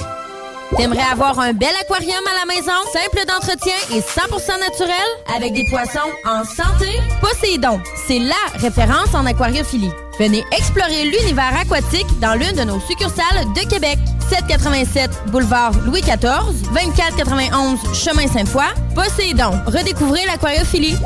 [0.76, 5.64] T'aimerais avoir un bel aquarium à la maison, simple d'entretien et 100% naturel, avec des
[5.70, 6.90] poissons en santé?
[7.20, 9.92] Poséidon, c'est LA référence en aquariophilie.
[10.18, 13.98] Venez explorer l'univers aquatique dans l'une de nos succursales de Québec.
[14.28, 18.64] 787 Boulevard Louis XIV, 2491 Chemin Sainte-Foy.
[18.94, 20.96] Poséidon, redécouvrez l'aquariophilie.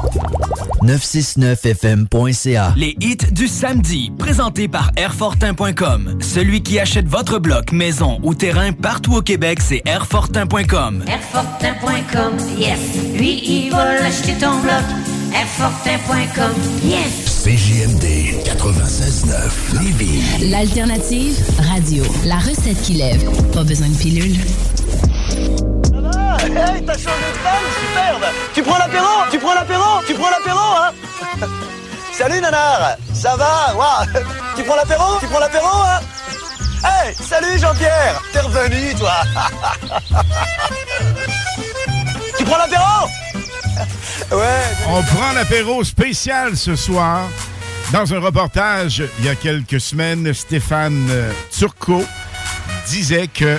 [0.83, 2.75] 969fm.ca.
[2.77, 6.19] Les hits du samedi, présentés par Airfortin.com.
[6.21, 11.05] Celui qui achète votre bloc, maison ou terrain partout au Québec, c'est Airfortin.com.
[11.07, 12.79] Airfortin.com, yes.
[13.15, 14.83] Lui, il va l'acheter ton bloc.
[15.35, 16.53] Airfortin.com,
[16.85, 17.43] yes.
[17.45, 18.05] CJMD
[18.45, 20.51] 96.9 Lévis.
[20.51, 21.37] L'alternative
[21.73, 22.05] radio.
[22.25, 23.25] La recette qui lève.
[23.53, 24.37] Pas besoin de pilule.
[25.95, 28.25] Ah, hey, t'as changé de femme, superbe
[28.55, 30.93] Tu prends l'apéro Tu prends l'apéro Tu prends l'apéro, hein
[32.13, 33.75] Salut, nanar Ça va?
[33.77, 34.05] Ouah.
[34.57, 36.01] Tu prends l'apéro Tu prends l'apéro, hein
[36.85, 39.13] Hey, salut, Jean-Pierre T'es revenu, toi
[42.39, 43.09] Tu prends l'apéro?
[44.31, 44.63] Ouais.
[44.89, 47.29] On prend l'apéro spécial ce soir.
[47.93, 52.05] Dans un reportage, il y a quelques semaines, Stéphane euh, Turcot
[52.87, 53.59] disait que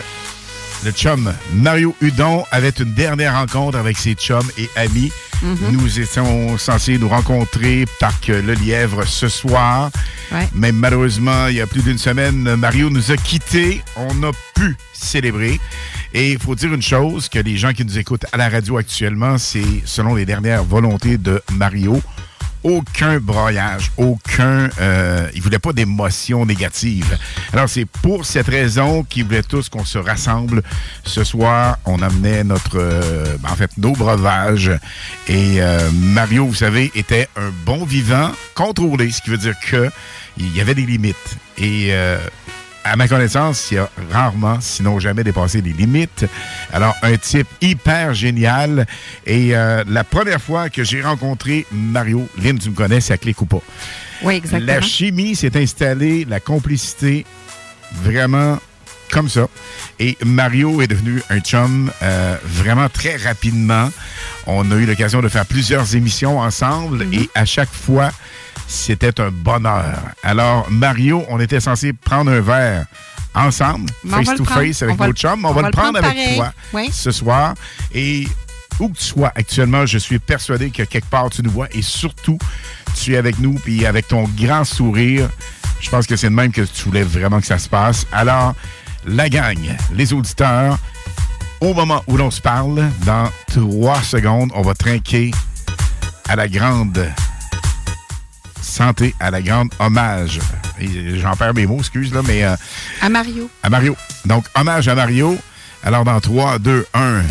[0.84, 5.12] le chum Mario Hudon avait une dernière rencontre avec ses chums et amis.
[5.42, 5.58] Mhm.
[5.72, 9.92] Nous étions censés nous rencontrer Parc Le Lièvre ce soir.
[10.32, 10.48] Ouais.
[10.54, 13.84] Mais malheureusement, il y a plus d'une semaine, Mario nous a quittés.
[13.96, 15.60] On n'a pu célébrer.
[16.14, 18.78] Et il faut dire une chose, que les gens qui nous écoutent à la radio
[18.78, 22.02] actuellement, c'est selon les dernières volontés de Mario,
[22.64, 24.70] aucun broyage, aucun...
[24.80, 27.18] Euh, il voulait pas d'émotions négatives.
[27.52, 30.62] Alors, c'est pour cette raison qu'il voulait tous qu'on se rassemble.
[31.04, 32.78] Ce soir, on amenait notre...
[32.78, 34.72] euh, en fait, nos breuvages.
[35.28, 39.90] Et euh, Mario, vous savez, était un bon vivant contrôlé, ce qui veut dire que
[40.38, 41.38] il y avait des limites.
[41.58, 41.94] Et...
[42.84, 46.26] à ma connaissance, il a rarement, sinon jamais dépassé les limites.
[46.72, 48.86] Alors, un type hyper génial.
[49.26, 53.18] Et euh, la première fois que j'ai rencontré Mario, Lynn, tu me connais, c'est à
[53.18, 53.62] Clic ou pas.
[54.22, 54.74] Oui, exactement.
[54.74, 57.26] La chimie s'est installée, la complicité,
[58.04, 58.58] vraiment
[59.12, 59.48] comme ça.
[60.00, 63.90] Et Mario est devenu un chum euh, vraiment très rapidement.
[64.48, 67.14] On a eu l'occasion de faire plusieurs émissions ensemble Mhm.
[67.14, 68.10] et à chaque fois,
[68.74, 70.00] c'était un bonheur.
[70.24, 72.86] Alors, Mario, on était censé prendre un verre
[73.36, 75.46] ensemble, face to face avec le- chums.
[75.46, 76.90] On, va, le prendre, avec toi Oui.
[76.92, 77.54] ce soir.
[77.94, 78.28] Et
[78.80, 81.84] où que tu sois actuellement, je suis persuadé que quelque part tu nous vois et
[81.84, 82.40] surtout,
[83.00, 85.30] tu es avec nous, puis avec ton grand sourire.
[85.80, 88.08] Je pense que c'est de même que tu voulais vraiment que ça se passe.
[88.12, 88.56] Alors,
[89.06, 89.60] la gang,
[89.94, 90.78] les auditeurs,
[91.62, 95.32] au moment où l'on se parle, dans trois secondes, on va trinquer
[96.28, 97.08] à la grande
[98.74, 100.40] santé, à la grande hommage.
[101.16, 102.56] J'en perds mes mots, excuse, là, mais euh,
[103.02, 103.50] À Mario.
[103.62, 103.96] à Mario.
[104.26, 105.38] Donc, hommage à Mario.
[105.84, 107.22] Alors, dans 3, 2, 1.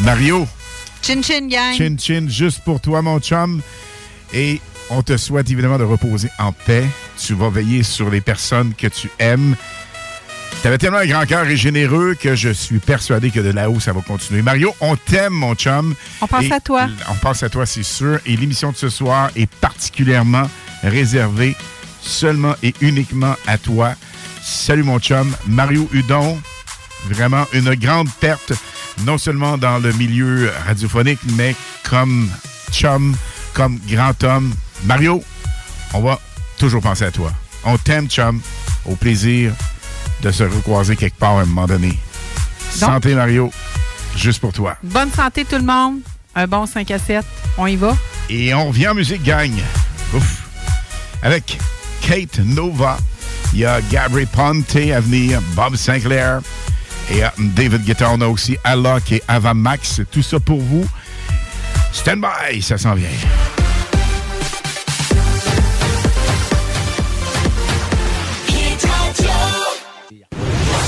[0.00, 0.46] Mario,
[1.02, 1.74] Chin Chin Gang.
[1.76, 3.60] chin chin, juste pour toi, mon chum.
[4.32, 6.86] Et on te souhaite évidemment de reposer en paix.
[7.18, 9.54] Tu vas veiller sur les personnes que tu aimes.
[10.60, 13.80] Tu avais tellement un grand cœur et généreux que je suis persuadé que de là-haut,
[13.80, 14.42] ça va continuer.
[14.42, 15.94] Mario, on t'aime, mon chum.
[16.20, 16.88] On pense Et à toi.
[17.10, 18.20] On pense à toi, c'est sûr.
[18.26, 20.48] Et l'émission de ce soir est particulièrement
[20.84, 21.56] réservée
[22.00, 23.94] seulement et uniquement à toi.
[24.42, 25.34] Salut, mon chum.
[25.48, 26.40] Mario Hudon,
[27.08, 28.52] vraiment une grande perte,
[29.04, 31.56] non seulement dans le milieu radiophonique, mais
[31.88, 32.28] comme
[32.70, 33.16] chum,
[33.52, 34.54] comme grand homme.
[34.84, 35.24] Mario,
[35.92, 36.20] on va
[36.56, 37.32] toujours penser à toi.
[37.64, 38.40] On t'aime, chum.
[38.84, 39.52] Au plaisir
[40.22, 41.98] de se recroiser quelque part à un moment donné.
[42.70, 43.52] Santé, Mario.
[44.16, 44.76] Juste pour toi.
[44.82, 46.00] Bonne santé tout le monde.
[46.34, 47.24] Un bon 5 à 7.
[47.58, 47.96] On y va?
[48.30, 49.52] Et on revient en musique, gang.
[50.14, 50.42] Ouf.
[51.22, 51.58] Avec
[52.00, 52.98] Kate Nova.
[53.52, 56.40] Il y a Gabri Ponte à venir, Bob Sinclair
[57.10, 58.10] et euh, David Guetta.
[58.10, 60.00] On a aussi Alok et Ava Max.
[60.10, 60.88] Tout ça pour vous.
[61.92, 63.08] Stand by, ça s'en vient.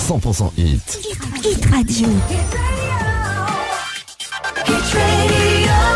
[0.04, 0.84] 100% hit.
[1.42, 2.08] Hit Radio.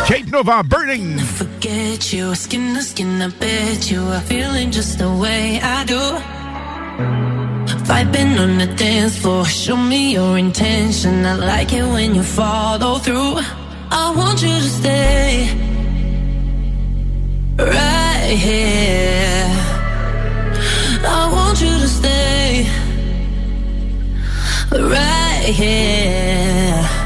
[0.07, 1.19] Kate Nova burning.
[1.19, 6.01] Forget you, skin to skin, I bet you are feeling just the way I do.
[7.85, 11.27] Vibing on the dance floor, show me your intention.
[11.27, 13.41] I like it when you follow through.
[13.91, 15.49] I want you to stay
[17.59, 19.53] right here.
[21.05, 22.88] I want you to stay
[24.71, 26.98] right here.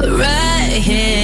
[0.00, 1.21] right here.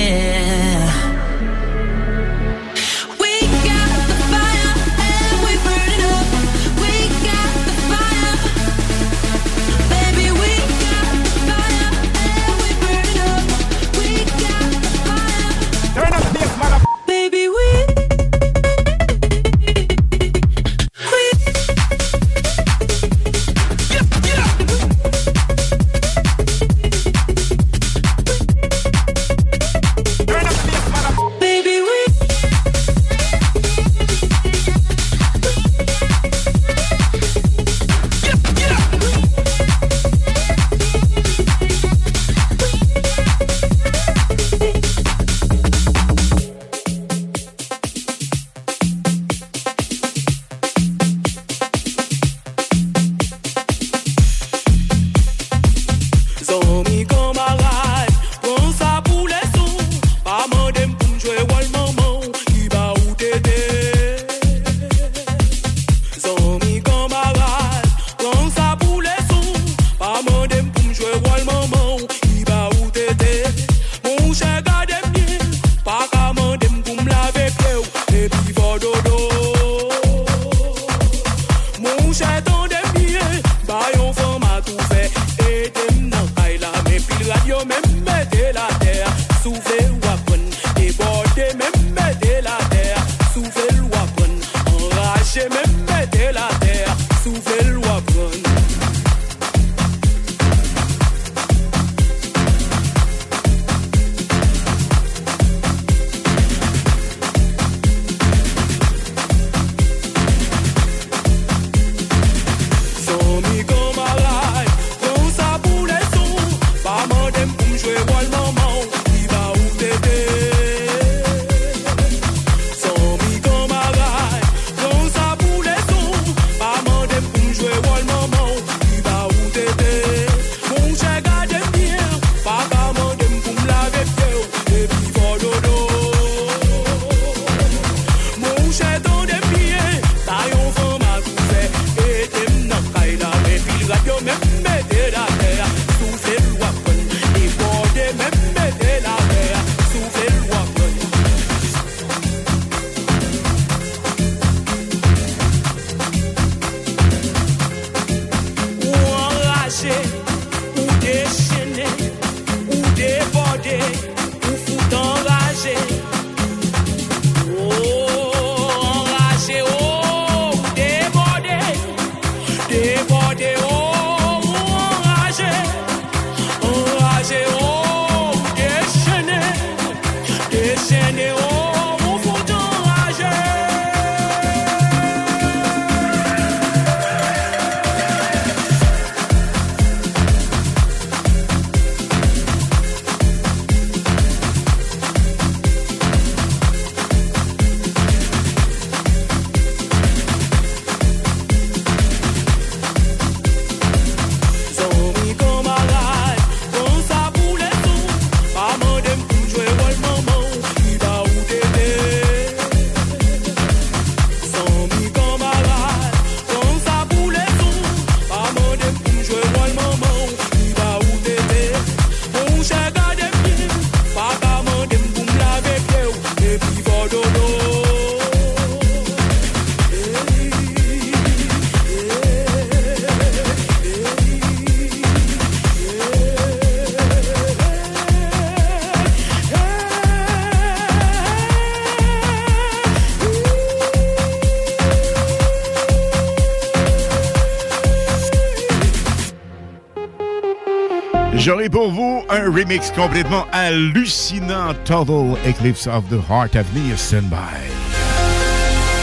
[251.48, 257.30] J'aurai pour vous un remix complètement hallucinant, Total Eclipse of the Heart à venir, stand
[257.30, 257.56] by.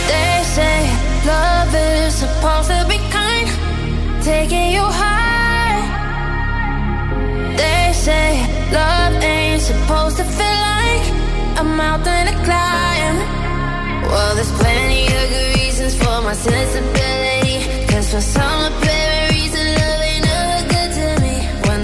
[0.07, 0.85] They say
[1.25, 3.49] love is supposed to be kind,
[4.21, 5.81] taking you high.
[7.57, 8.37] They say
[8.71, 13.17] love ain't supposed to feel like a mountain to climb.
[14.03, 19.04] Well, there's plenty of good reasons for my sensibility, cause for some ability,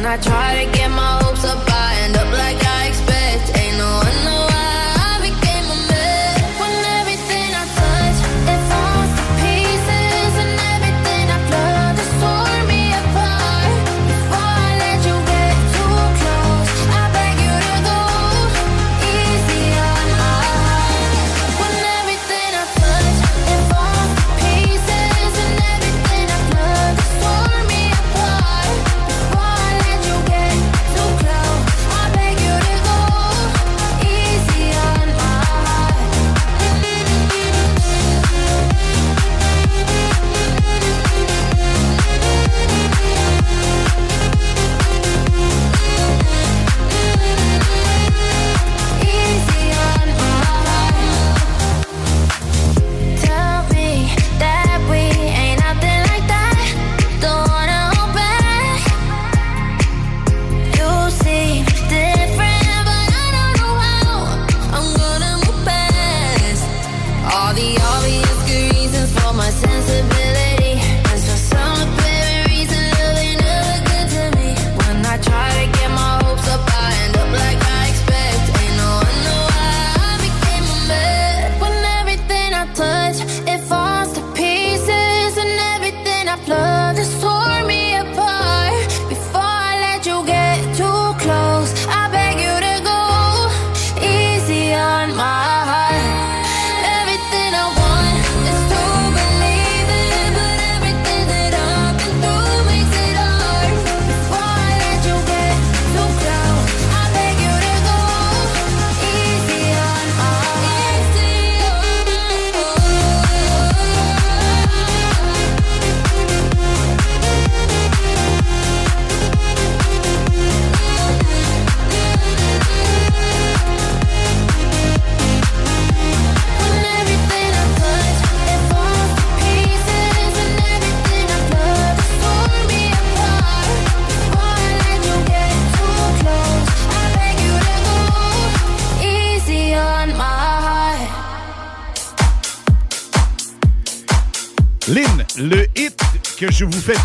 [0.04, 2.71] And I try to get my hopes up, I end up like I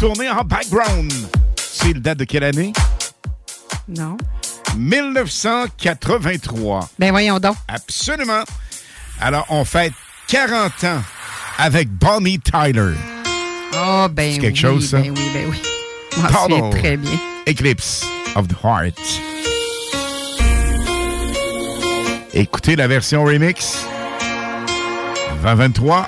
[0.01, 1.13] tourner en background.
[1.57, 2.73] C'est le date de quelle année?
[3.89, 4.19] Non.
[4.77, 6.91] 1983.
[6.99, 7.57] Ben voyons donc.
[7.69, 8.43] Absolument.
[9.21, 9.93] Alors, on fête
[10.29, 11.01] 40 ans
[11.59, 12.93] avec Bonnie Tyler.
[13.75, 14.99] Oh, ben quelque chose, ça?
[14.99, 15.33] Ben oui,
[16.17, 17.19] ben très bien.
[17.49, 18.05] Eclipse
[18.35, 18.99] of the Heart.
[22.35, 23.87] Écoutez la version remix
[25.43, 26.07] 2023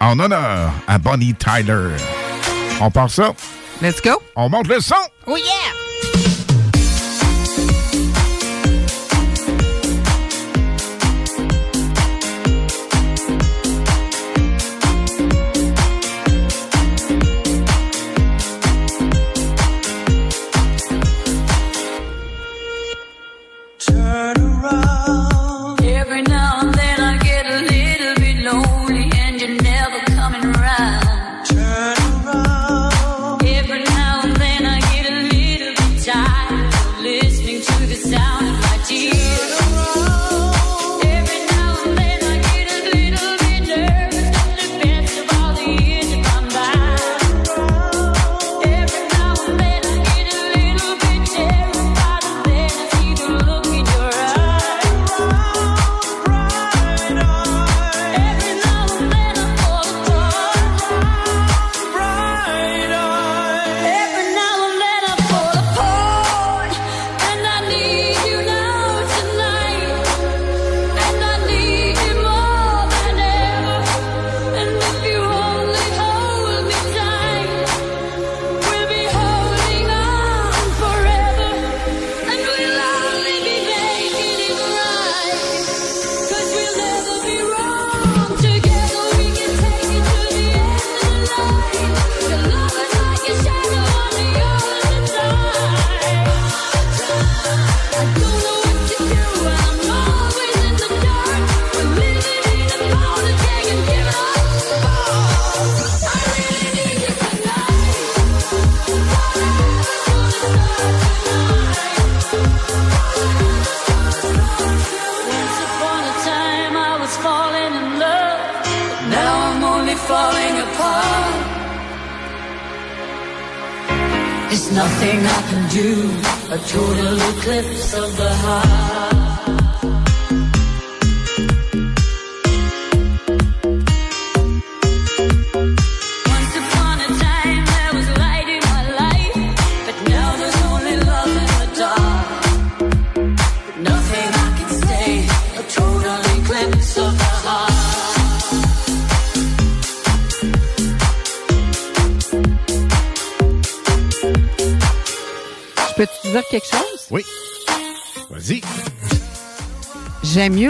[0.00, 1.90] en honneur à Bonnie Tyler.
[2.80, 3.34] On part ça.
[3.82, 4.22] Let's go.
[4.36, 4.94] On monte le son.
[5.26, 5.87] Oh yeah!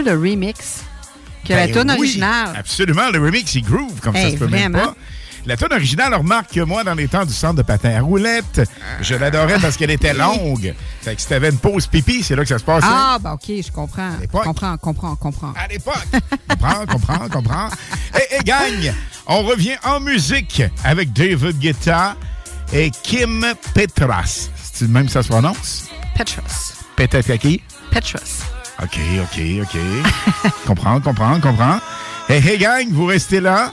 [0.09, 0.83] Le remix
[1.45, 2.55] que la Ben tune oui, originale.
[2.57, 4.95] Absolument, le remix, il groove comme ça se peut même pas.
[5.47, 8.63] La tune originale, remarque que moi, dans les temps du centre de patin à roulettes,
[9.01, 10.75] je l'adorais parce qu'elle était longue.
[11.01, 12.87] Fait que si t'avais une pause pipi, c'est là que ça se passait.
[12.89, 14.11] Ah, bah OK, je comprends.
[14.31, 15.53] Comprends, comprends, comprends.
[15.57, 15.95] À l'époque.
[16.49, 17.69] comprends, comprends, comprends.
[18.15, 18.93] Et, et gagne,
[19.27, 22.17] on revient en musique avec David Guetta
[22.73, 24.51] et Kim Petras.
[24.73, 25.89] C'est même que ça se prononce?
[26.17, 26.75] Petros.
[26.97, 27.63] Peut-être à qui?
[27.91, 28.43] Petros.
[28.83, 29.77] OK, OK, OK.
[30.67, 31.81] comprends, comprends, comprends.
[32.29, 33.73] Hey, hey, gang, vous restez là.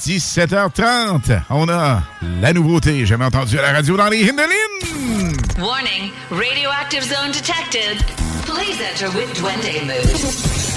[0.00, 2.02] 17h30, on a
[2.40, 5.36] la nouveauté jamais entendue à la radio dans les Hindelines.
[5.60, 8.02] Warning, radioactive zone detected.
[8.44, 10.72] Please enter with Duende mood.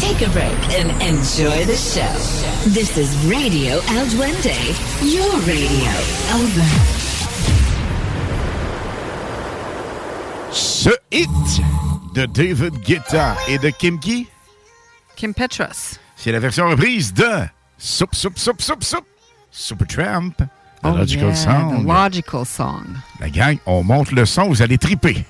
[0.00, 2.02] Take a break and enjoy the show.
[2.68, 4.56] This is Radio El Duende,
[5.02, 5.92] your radio.
[6.34, 7.04] Over.
[10.50, 11.28] Ce hit
[12.14, 14.26] de David Guetta et de Kim Key,
[15.16, 15.98] Kim Petros.
[16.16, 17.28] c'est la version reprise de
[17.76, 19.04] Soup, Soup, Soup, Soup, Soup,
[19.50, 20.46] Supertramp, The
[20.86, 21.82] Oh, Logical yeah, Song.
[21.82, 22.84] The Logical Song.
[23.20, 25.24] La gang, on monte le son, vous allez triper.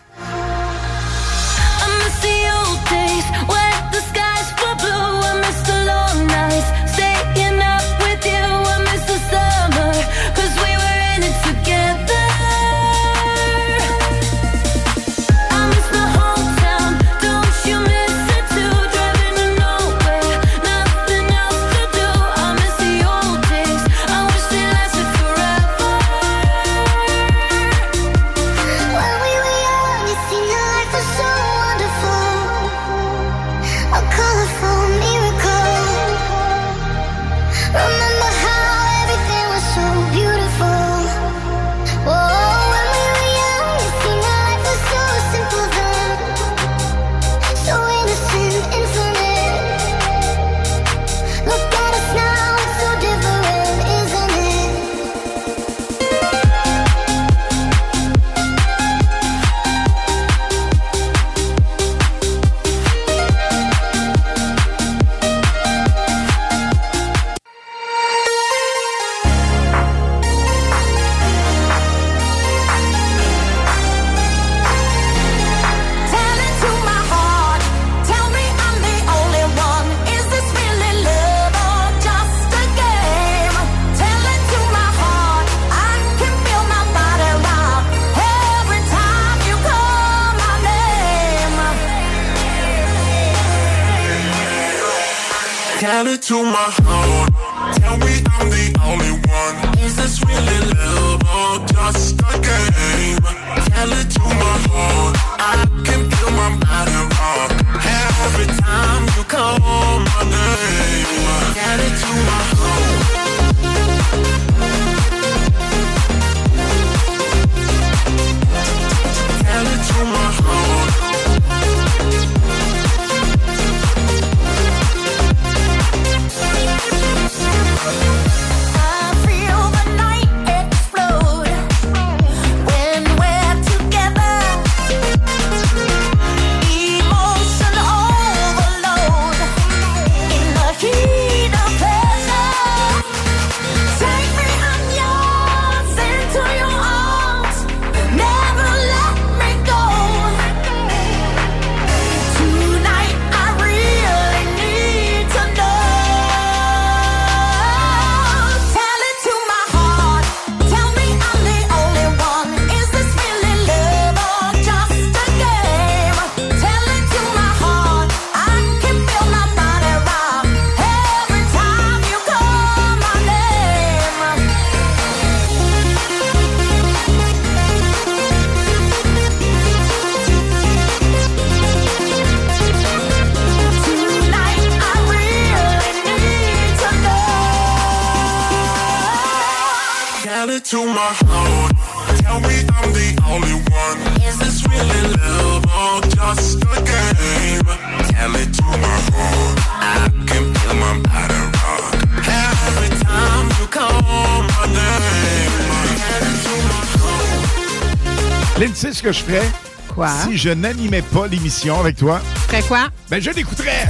[209.05, 209.51] Que je ferais?
[209.95, 210.09] Quoi?
[210.25, 212.89] Si je n'animais pas l'émission avec toi, Ferais quoi?
[213.11, 213.87] ben je l'écouterais.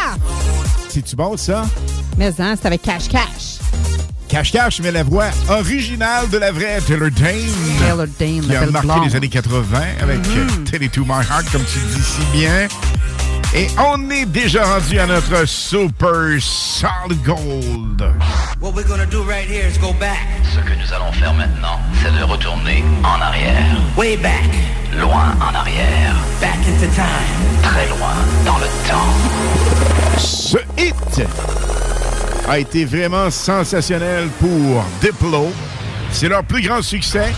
[0.88, 1.64] C'est-tu bon, ça?
[2.16, 3.58] Mais hein, c'est avec Cash Cash.
[4.28, 7.34] Cache-cache, mais la voix originale de la vraie Taylor Dane.
[7.80, 9.04] Taylor Dane, Qui a marqué blonde.
[9.06, 10.20] les années 80 avec.
[10.70, 12.68] Tell It To My Heart, comme tu le dis si bien.
[13.54, 18.04] Et on est déjà rendu à notre Super Solid Gold.
[18.60, 20.26] What we're gonna do right here is go back.
[20.52, 23.76] Ce que nous allons faire maintenant, c'est de retourner en arrière.
[23.96, 24.50] Way back.
[24.98, 26.16] Loin en arrière.
[26.40, 27.62] Back into time.
[27.62, 28.14] Très loin
[28.44, 30.18] dans le temps.
[30.18, 31.22] Ce hit
[32.48, 35.52] a été vraiment sensationnel pour Diplo.
[36.10, 37.32] C'est leur plus grand succès.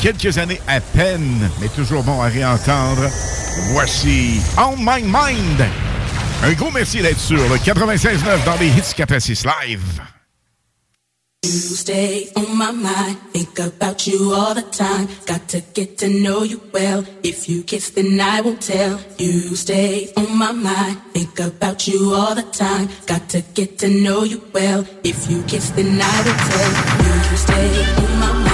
[0.00, 3.08] Quelques années à peine, mais toujours bon à réentendre.
[3.72, 5.64] Voici On My Mind.
[6.44, 10.02] Un gros merci d'être sur le 96.9 dans les Hits Capacis Live.
[11.42, 15.08] You stay on my mind, think about you all the time.
[15.26, 17.02] Got to get to know you well.
[17.22, 18.98] If you kiss, then I won't tell.
[19.18, 22.88] You stay on my mind, think about you all the time.
[23.06, 24.84] Got to get to know you well.
[25.02, 27.30] If you kiss, then I will tell.
[27.30, 28.53] You stay on my mind,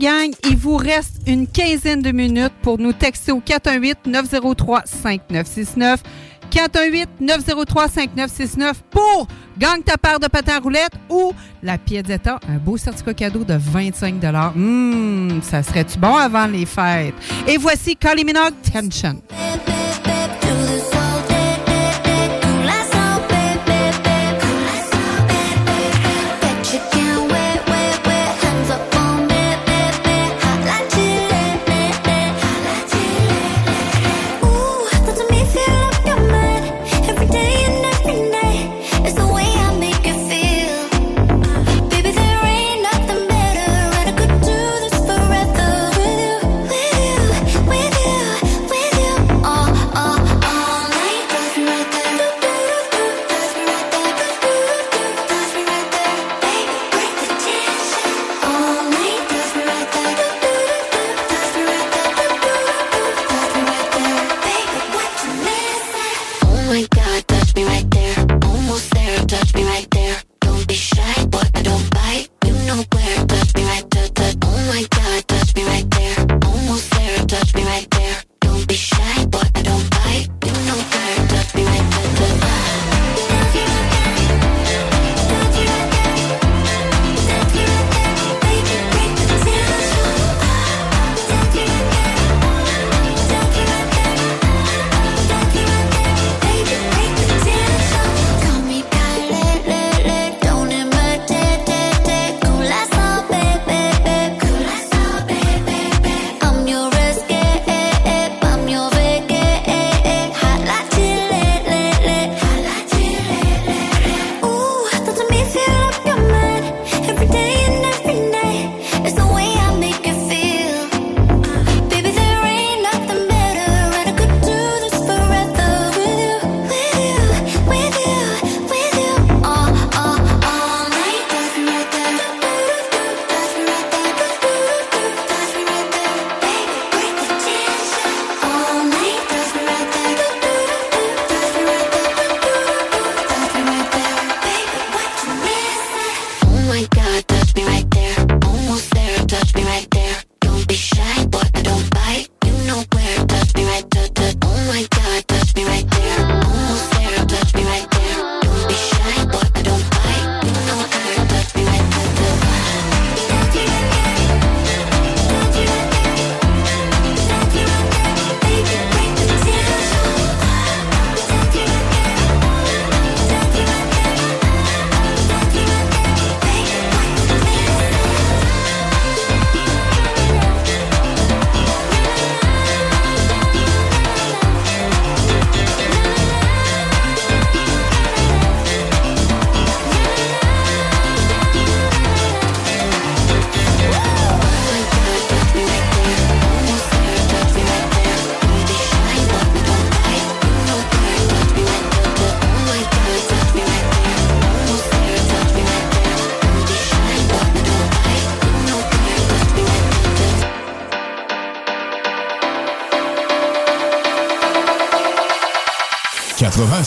[0.00, 5.98] gang, il vous reste une quinzaine de minutes pour nous texter au 418-903-5969.
[6.50, 11.32] 418-903-5969 pour Gang ta part de patin roulette ou
[11.62, 14.16] la Piazzetta, un beau certificat cadeau de 25
[14.56, 17.14] Hum, ça serait-tu bon avant les fêtes?
[17.46, 19.22] Et voici Kylie Minogue, Tension.
[66.80, 68.14] my God, touch me right there.
[68.42, 69.79] Almost there, touch me right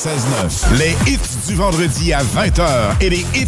[0.04, 0.78] 96.9.
[0.78, 3.48] Les hits du vendredi à 20h et les hits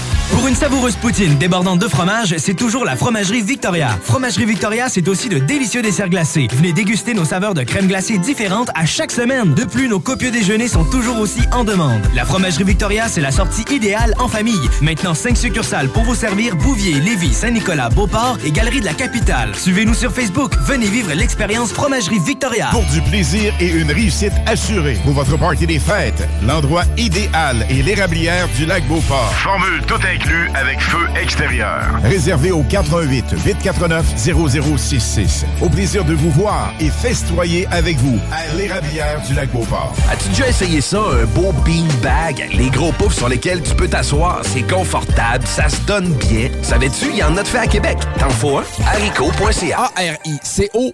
[0.41, 3.89] Pour une savoureuse poutine débordante de fromage, c'est toujours la Fromagerie Victoria.
[4.03, 6.47] Fromagerie Victoria, c'est aussi de délicieux desserts glacés.
[6.51, 9.53] Venez déguster nos saveurs de crème glacée différentes à chaque semaine.
[9.53, 12.01] De plus, nos copieux déjeuners sont toujours aussi en demande.
[12.15, 14.67] La Fromagerie Victoria, c'est la sortie idéale en famille.
[14.81, 19.53] Maintenant, 5 succursales pour vous servir Bouvier, Lévis, Saint-Nicolas, Beauport et Galerie de la Capitale.
[19.55, 20.55] Suivez-nous sur Facebook.
[20.65, 22.69] Venez vivre l'expérience Fromagerie Victoria.
[22.71, 27.83] Pour du plaisir et une réussite assurée pour votre party des fêtes, l'endroit idéal est
[27.83, 29.31] l'érablière du lac Beauport.
[29.35, 31.83] Formule tout inclus avec feu extérieur.
[32.03, 35.45] Réservé au 88 849 0066.
[35.61, 39.93] Au plaisir de vous voir et festoyer avec vous à l'érablière du lac Beauport.
[40.11, 42.49] As-tu déjà essayé ça, un beau beanbag?
[42.53, 46.49] Les gros poufs sur lesquels tu peux t'asseoir, c'est confortable, ça se donne bien.
[46.61, 47.97] Savais-tu, il y en a de fait à Québec.
[48.19, 48.63] T'en faut un?
[48.85, 49.91] haricot.ca.
[49.95, 50.93] A-R-I-C-O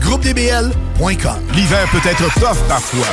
[0.00, 3.06] GroupeDBL.com L'hiver peut être tough parfois.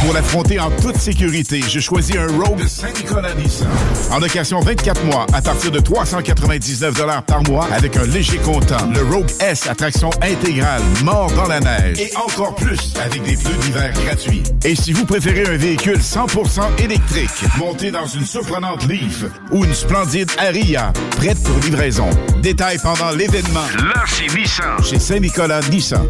[0.00, 3.66] Pour l'affronter en toute sécurité, j'ai choisi un Rogue Saint-Nicolas Nissan.
[4.12, 8.88] En location 24 mois, à partir de 399 par mois, avec un léger comptant.
[8.94, 11.98] Le Rogue S à traction intégrale, mort dans la neige.
[11.98, 14.42] Et encore plus, avec des pneus d'hiver gratuits.
[14.64, 19.74] Et si vous préférez un véhicule 100% électrique, monté dans une surprenante Leaf ou une
[19.74, 22.08] splendide Aria, prête pour livraison.
[22.40, 23.66] Détails pendant l'événement.
[23.78, 24.84] Là, c'est Nissan.
[24.84, 25.77] Chez Saint-Nicolas Nissan.
[25.80, 26.02] Sur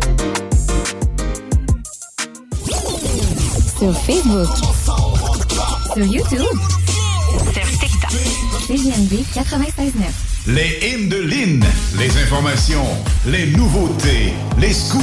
[4.07, 4.49] Facebook.
[5.93, 6.41] Sur YouTube.
[7.53, 8.11] Sur TikTok.
[8.67, 9.93] CGMD 96.9.
[10.47, 11.63] Les hymnes de Lynn,
[11.99, 12.87] les informations,
[13.27, 15.03] les nouveautés, les scoops,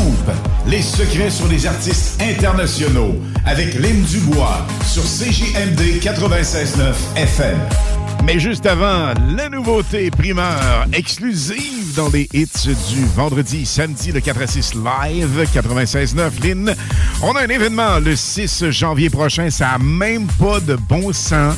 [0.66, 3.16] les secrets sur les artistes internationaux
[3.46, 7.60] avec Lynn Dubois sur CJMD 96.9 FM.
[8.26, 14.42] Mais juste avant, la nouveauté primeur exclusive dans les hits du vendredi, samedi, le 4
[14.42, 16.76] à 6 live, 96.9 Lynn.
[17.22, 19.52] On a un événement le 6 janvier prochain.
[19.52, 21.56] Ça n'a même pas de bon sens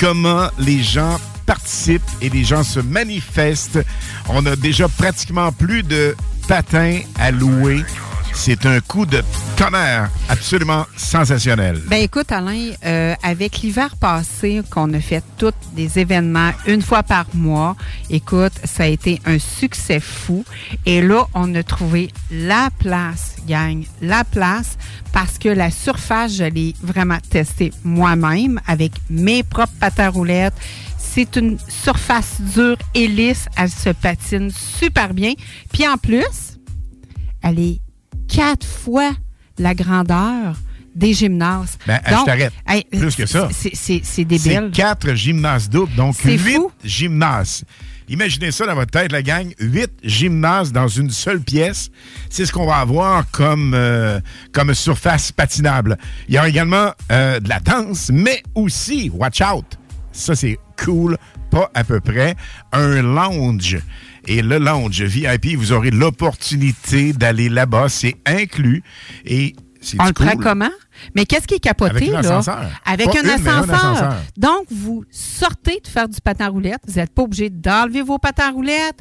[0.00, 3.84] comment les gens participent et les gens se manifestent.
[4.30, 6.16] On a déjà pratiquement plus de
[6.48, 7.84] patins à louer.
[8.34, 9.22] C'est un coup de
[9.56, 11.80] tonnerre absolument sensationnel.
[11.86, 17.02] Ben écoute, Alain, euh, avec l'hiver passé, qu'on a fait tous des événements une fois
[17.02, 17.76] par mois,
[18.10, 20.44] écoute, ça a été un succès fou.
[20.86, 24.76] Et là, on a trouvé la place, gang, la place,
[25.12, 30.54] parce que la surface, je l'ai vraiment testé moi-même avec mes propres patins roulettes.
[30.98, 33.46] C'est une surface dure et lisse.
[33.56, 35.34] Elle se patine super bien.
[35.72, 36.58] Puis en plus,
[37.42, 37.80] elle est
[38.32, 39.12] quatre fois
[39.58, 40.56] la grandeur
[40.94, 41.78] des gymnases.
[41.86, 42.52] Ben, je t'arrête.
[42.90, 43.48] Plus que ça.
[43.52, 44.40] C'est débile.
[44.42, 46.70] C'est quatre gymnases doubles, donc huit fou.
[46.82, 47.64] gymnases.
[48.08, 49.54] Imaginez ça dans votre tête, la gang.
[49.58, 51.90] Huit gymnases dans une seule pièce.
[52.28, 54.20] C'est ce qu'on va avoir comme, euh,
[54.52, 55.96] comme surface patinable.
[56.28, 59.64] Il y a également euh, de la danse, mais aussi, watch out,
[60.10, 61.16] ça c'est cool,
[61.50, 62.34] pas à peu près,
[62.72, 63.78] un lounge.
[64.26, 67.88] Et le lounge VIP, vous aurez l'opportunité d'aller là-bas.
[67.88, 68.82] C'est inclus.
[69.24, 70.26] Et c'est On le cool.
[70.26, 70.70] prend comment?
[71.16, 72.18] Mais qu'est-ce qui est capoté, Avec un là?
[72.20, 72.64] ascenseur.
[72.84, 73.74] Avec un, une, mais un ascenseur.
[73.74, 74.14] ascenseur.
[74.36, 76.80] Donc, vous sortez de faire du patin roulette.
[76.86, 79.00] Vous n'êtes pas obligé d'enlever vos patins roulettes.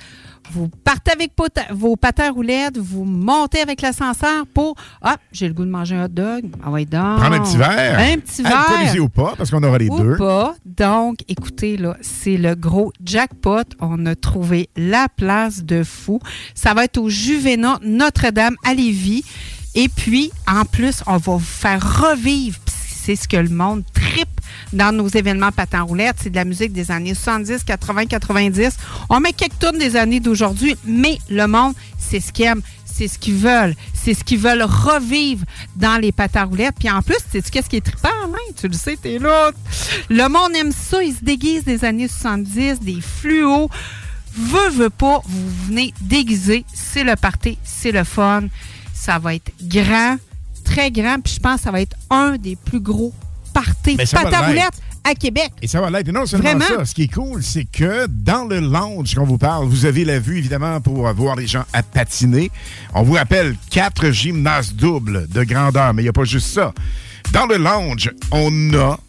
[0.53, 1.31] Vous partez avec
[1.71, 2.77] vos patins à roulettes.
[2.77, 4.75] Vous montez avec l'ascenseur pour.
[5.01, 6.45] Ah, j'ai le goût de manger un hot dog.
[6.63, 7.19] Ah ouais, donc.
[7.19, 7.99] Prendre un petit verre.
[7.99, 8.69] Un petit verre.
[8.69, 10.15] Alcoolisé ou pas, parce qu'on aura les Ou deux.
[10.17, 10.55] pas.
[10.65, 13.63] Donc, écoutez, là, c'est le gros jackpot.
[13.79, 16.19] On a trouvé la place de fou.
[16.53, 19.23] Ça va être au Juvénat Notre-Dame à Lévis.
[19.73, 22.57] Et puis, en plus, on va vous faire revivre.
[23.03, 24.29] C'est ce que le monde tripe
[24.73, 26.17] dans nos événements patins roulettes.
[26.21, 28.77] C'est de la musique des années 70, 80, 90.
[29.09, 32.61] On met quelques tournes des années d'aujourd'hui, mais le monde, c'est ce qu'il aime.
[32.85, 33.73] C'est ce qu'ils veulent.
[33.93, 35.45] C'est ce qu'ils veulent revivre
[35.77, 36.75] dans les patins roulettes.
[36.77, 38.53] Puis en plus, sais-tu qu'est-ce qui est trippant, hein?
[38.55, 39.51] Tu le sais, t'es là.
[40.09, 41.01] Le monde aime ça.
[41.01, 43.69] Ils se déguisent des années 70, des fluos.
[44.35, 46.65] Veux, veux pas, vous venez déguiser.
[46.73, 48.43] C'est le party, c'est le fun.
[48.93, 50.17] Ça va être grand,
[50.71, 51.19] très grand.
[51.21, 53.13] Puis je pense que ça va être un des plus gros
[53.53, 53.97] parties
[55.03, 55.51] à Québec.
[55.61, 56.11] Et ça va l'être.
[56.11, 56.65] Non seulement Vraiment?
[56.79, 60.05] ça, ce qui est cool, c'est que dans le lounge qu'on vous parle, vous avez
[60.05, 62.51] la vue, évidemment, pour voir les gens à patiner.
[62.93, 66.73] On vous rappelle quatre gymnases doubles de grandeur, mais il n'y a pas juste ça.
[67.31, 68.99] Dans le lounge, on a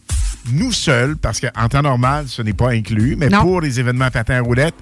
[0.50, 4.36] nous seuls, parce qu'en temps normal, ce n'est pas inclus, mais pour les événements patins
[4.36, 4.74] à roulettes,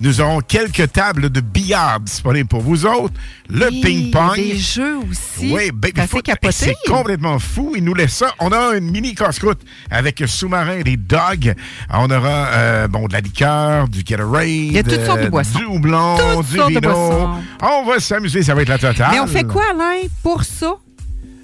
[0.00, 3.14] nous aurons quelques tables de billard disponibles pour vous autres,
[3.48, 4.36] le ping-pong.
[4.36, 5.52] Des jeux aussi.
[5.52, 6.52] Oui, Babyfoot, capoté.
[6.52, 7.72] c'est complètement fou.
[7.76, 8.32] Il nous laisse ça.
[8.38, 11.54] On a une mini casse-croûte avec sous-marin, des dogs.
[11.90, 14.48] On aura euh, bon, de la liqueur, du Gatorade.
[14.48, 15.58] Il y a toutes sortes de boissons.
[15.58, 17.30] Du houblon, Toutes du sortes vino.
[17.62, 19.10] On va s'amuser, ça va être la totale.
[19.12, 20.74] Mais on fait quoi, Alain, pour ça?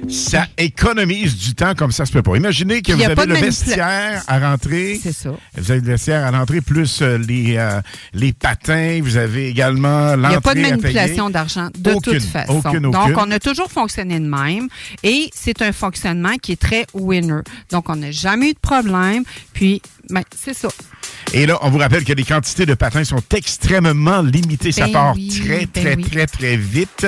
[0.09, 2.37] ça économise du temps comme ça se peut pas.
[2.37, 4.99] Imaginez que vous avez le vestiaire à rentrer.
[5.03, 5.31] C'est ça.
[5.57, 7.81] Vous avez le vestiaire à l'entrée, plus euh, les, euh,
[8.15, 9.01] les patins.
[9.03, 12.63] Vous avez également l'entrée Il n'y a pas de manipulation d'argent de Aucune, toute façon.
[12.65, 14.69] aucune, Donc, on a toujours fonctionné de même
[15.03, 17.41] et c'est un fonctionnement qui est très winner.
[17.71, 19.25] Donc, on n'a jamais eu de problème.
[19.53, 20.69] Puis, ben, c'est ça.
[21.33, 24.73] Et là, on vous rappelle que les quantités de patins sont extrêmement limitées.
[24.73, 26.05] Ça Ben part oui, très, ben très, oui.
[26.05, 27.07] très, très vite.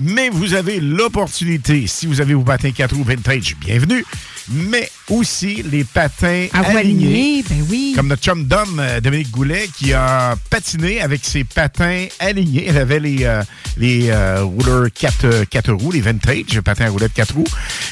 [0.00, 4.04] Mais vous avez l'opportunité, si vous avez vos patins 4 roues vintage, bienvenue.
[4.48, 7.44] Mais aussi les patins À alignés.
[7.48, 7.92] ben oui.
[7.96, 12.66] Comme notre chum d'homme, euh, Dominique Goulet, qui a patiné avec ses patins alignés.
[12.68, 13.42] Elle avait les, euh,
[13.76, 17.44] les euh, rouleurs 4, roues, les vintage, patins à roulettes 4 roues.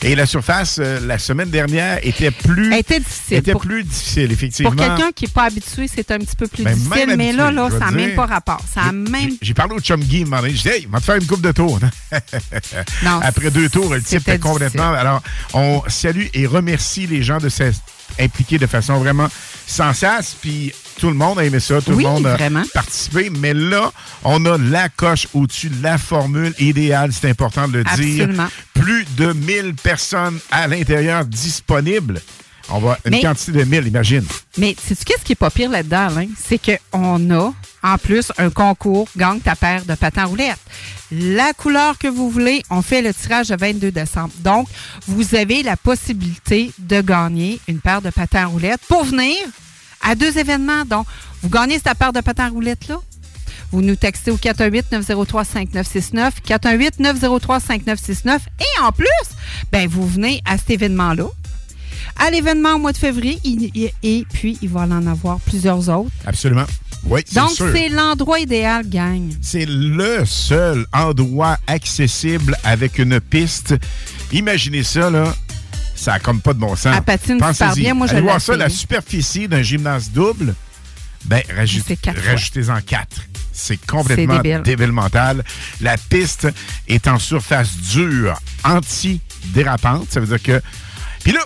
[0.03, 2.75] Et la surface, euh, la semaine dernière, était plus...
[2.75, 3.37] était difficile.
[3.39, 4.71] Était Pour- plus difficile, effectivement.
[4.73, 7.15] Pour quelqu'un qui n'est pas habitué, c'est un petit peu plus Ben, difficile.
[7.17, 8.61] Mais là, là, ça n'a même pas rapport.
[8.73, 9.31] Ça a même.
[9.41, 10.25] J'ai parlé au chum Guy.
[10.47, 11.79] J'ai dit, hey, va te faire une coupe de tours.
[13.03, 14.93] Non, Après deux tours, le type était complètement.
[14.93, 15.23] Alors,
[15.53, 17.79] on salue et remercie les gens de s'être
[18.21, 19.29] impliqués de façon vraiment
[19.67, 20.37] sans sas.
[20.41, 21.81] Puis tout le monde a aimé ça.
[21.81, 22.63] Tout Oui, le monde a vraiment.
[22.73, 23.31] participé.
[23.31, 27.11] Mais là, on a la coche au-dessus, la formule idéale.
[27.13, 28.29] C'est important de le dire.
[28.75, 32.21] Plus de 1000 personnes à l'intérieur disponibles.
[32.71, 34.25] On va une Mais- quantité de 1000, imagine.
[34.57, 36.29] Mais qu'est-ce qui est pas pire là-dedans, Alain?
[36.43, 40.59] C'est qu'on a, en plus, un concours Gagne ta paire de patins roulettes.
[41.11, 44.33] La couleur que vous voulez, on fait le tirage le 22 décembre.
[44.39, 44.67] Donc,
[45.07, 49.37] vous avez la possibilité de gagner une paire de patins roulettes pour venir
[50.03, 50.85] à deux événements.
[50.87, 51.07] Donc,
[51.43, 52.97] vous gagnez cette paire de patins roulettes-là.
[53.71, 58.39] Vous nous textez au 418-903-5969, 418-903-5969.
[58.61, 59.07] Et en plus,
[59.73, 61.27] ben, vous venez à cet événement-là.
[62.17, 65.89] À l'événement au mois de février, il- il- et puis il va en avoir plusieurs
[65.89, 66.11] autres.
[66.27, 66.65] Absolument.
[67.07, 69.31] Oui, c'est Donc, c'est l'endroit idéal, gang.
[69.43, 73.75] C'est le seul endroit accessible avec une piste.
[74.33, 75.35] Imaginez ça, là.
[75.97, 76.95] Ça a comme pas de bon sens.
[76.97, 77.95] Elle patine super bien.
[77.95, 80.55] Moi, je voir ça, la superficie d'un gymnase double.
[81.27, 83.17] Ben, rajoutez-en quatre.
[83.53, 84.63] C'est complètement débile.
[84.65, 85.45] débile mental.
[85.81, 86.49] La piste
[86.89, 90.09] est en surface dure, anti-dérapante.
[90.11, 90.61] Ça veut dire que.
[91.23, 91.41] Puis là,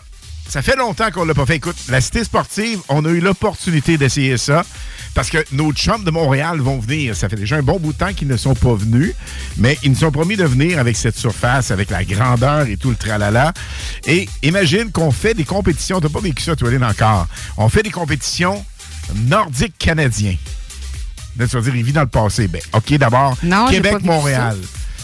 [0.49, 1.57] ça fait longtemps qu'on l'a pas fait.
[1.57, 4.65] Écoute, la cité sportive, on a eu l'opportunité d'essayer ça.
[5.15, 7.17] Parce que nos chums de Montréal vont venir.
[7.17, 9.15] Ça fait déjà un bon bout de temps qu'ils ne sont pas venus.
[9.57, 12.91] Mais ils nous ont promis de venir avec cette surface, avec la grandeur et tout
[12.91, 13.53] le tralala.
[14.07, 16.01] Et imagine qu'on fait des compétitions.
[16.01, 17.27] T'as pas vécu ça, toi, Lynn, encore.
[17.57, 18.65] On fait des compétitions
[19.15, 20.37] nordiques canadiens.
[21.39, 22.49] Là, tu vas dire, il vit dans le passé.
[22.49, 23.37] Ben, OK, d'abord,
[23.71, 24.57] Québec-Montréal.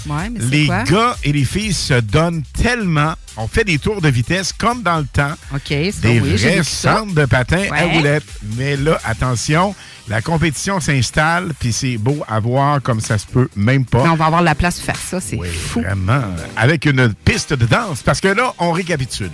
[0.07, 0.83] Ouais, mais c'est Les quoi?
[0.85, 3.15] gars et les filles se donnent tellement.
[3.37, 5.33] On fait des tours de vitesse comme dans le temps.
[5.53, 8.23] OK, ça, Des oui, j'ai vrais centres de patins à roulettes.
[8.57, 9.75] Mais là, attention,
[10.09, 14.05] la compétition s'installe, puis c'est beau à voir comme ça se peut même pas.
[14.05, 15.81] Mais on va avoir la place pour faire ça, c'est fou.
[15.81, 16.23] Vraiment.
[16.57, 18.03] Avec une piste de danse.
[18.03, 19.33] Parce que là, on récapitule.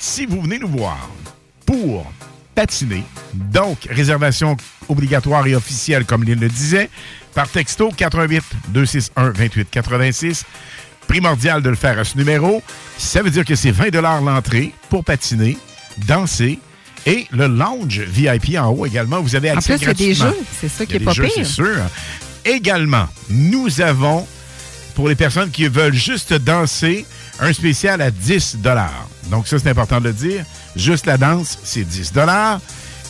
[0.00, 1.08] Si vous venez nous voir
[1.64, 2.10] pour
[2.54, 4.56] patiner, donc réservation
[4.88, 6.88] obligatoire et officielle, comme Lynn le disait,
[7.36, 10.44] par texto 88 261 28 86.
[11.06, 12.62] Primordial de le faire à ce numéro.
[12.96, 15.58] Ça veut dire que c'est 20 l'entrée pour patiner,
[16.08, 16.58] danser
[17.04, 19.94] Et le lounge VIP en haut également, vous avez En accès plus, il y a
[19.94, 20.36] des jeux.
[20.58, 21.32] C'est ça qui est pas jeux, pire.
[21.36, 21.76] c'est sûr.
[22.46, 24.26] Également, nous avons,
[24.94, 27.04] pour les personnes qui veulent juste danser,
[27.38, 28.58] un spécial à 10
[29.30, 30.42] Donc ça, c'est important de le dire.
[30.74, 32.12] Juste la danse, c'est 10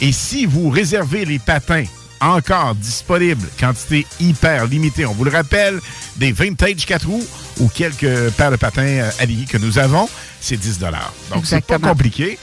[0.01, 1.85] Et si vous réservez les patins
[2.21, 5.81] encore disponibles, quantité hyper limitée, on vous le rappelle,
[6.17, 7.27] des vintage 4 roues
[7.61, 10.09] ou quelques paires de patins euh, alignés que nous avons,
[10.41, 12.39] c'est 10 Donc c'est pas compliqué.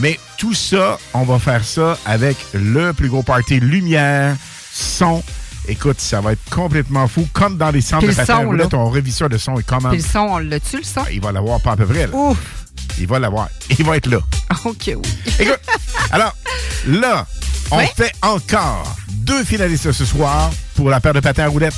[0.00, 4.36] Mais tout ça, on va faire ça avec le plus gros party lumière,
[4.72, 5.22] son.
[5.66, 7.28] Écoute, ça va être complètement fou.
[7.32, 8.68] Comme dans les centres de le patins son, là.
[8.72, 9.90] on réviseur de son est comment?
[9.90, 11.02] Puis le son, on l'a-tu, le son?
[11.12, 12.06] Il va l'avoir pas à peu près.
[12.06, 12.14] là.
[12.14, 12.38] Ouf!
[12.98, 13.48] Il va l'avoir.
[13.78, 14.18] Il va être là.
[14.64, 15.02] OK, oui.
[15.38, 15.60] Écoute,
[16.10, 16.34] alors,
[16.86, 17.26] là,
[17.70, 17.84] on Oui?
[17.96, 21.74] fait encore deux finalistes ce soir pour la paire de patins à roulettes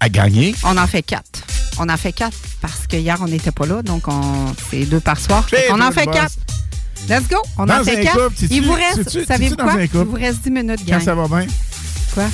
[0.00, 0.54] à gagner.
[0.64, 1.40] On en fait quatre.
[1.78, 5.00] On en fait quatre parce que hier, on n'était pas là, donc on c'est deux
[5.00, 5.46] par soir.
[5.70, 6.34] On en fait quatre.
[7.08, 7.36] Let's go.
[7.58, 8.28] On Dans en fait quatre.
[8.28, 9.82] couple, Il vous reste, savez-vous dans quoi?
[9.82, 11.02] Il vous reste 10 minutes, Quand gang.
[11.04, 11.46] ça va bien?
[12.14, 12.24] Quoi?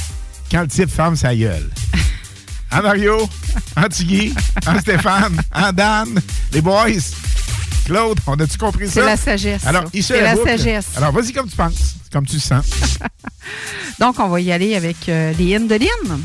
[0.51, 1.69] Quand le type ferme sa gueule.
[2.73, 3.29] En Mario,
[3.77, 4.33] en Tiggy,
[4.65, 6.21] en Stéphane, en Dan,
[6.53, 6.87] les boys?
[7.91, 8.93] Claude, on a-tu compris ça?
[8.93, 10.49] C'est la sagesse, Alors, C'est la boucle.
[10.49, 10.87] sagesse.
[10.97, 12.65] Alors, vas-y comme tu penses, comme tu le sens.
[13.99, 16.21] Donc, on va y aller avec euh, les hymnes de Lynn.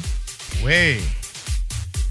[0.64, 0.98] oui.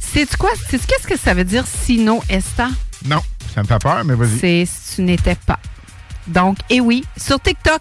[0.00, 0.50] Sais-tu quoi?
[0.70, 2.68] Qu'est-ce que ça veut dire sino esta?
[3.04, 3.20] Non,
[3.54, 4.38] ça me fait peur, mais vas-y.
[4.38, 5.58] C'est si tu n'étais pas.
[6.26, 7.80] Donc, et oui, sur TikTok,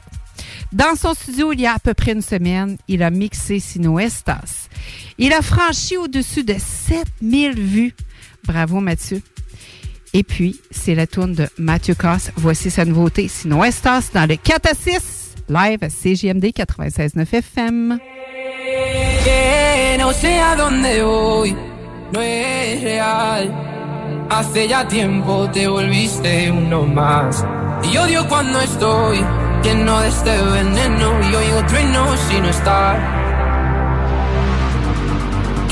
[0.72, 4.00] dans son studio, il y a à peu près une semaine, il a mixé Sino
[4.00, 4.68] Estas.
[5.18, 7.96] Il a franchi au-dessus de 7000 vues.
[8.46, 9.22] Bravo, Mathieu.
[10.14, 12.32] Et puis, c'est la tourne de Mathieu Cosse.
[12.36, 18.00] Voici sa nouveauté, Sino Estas, dans le 4 à 6, live à CGMD 96.9 FM.
[19.24, 21.56] Que no sé a dónde voy,
[22.14, 23.52] no es real.
[24.30, 27.44] Hace ya tiempo te volviste uno más.
[27.92, 29.18] Y odio cuando estoy
[29.64, 33.33] lleno de este veneno y oigo trueno si no estás.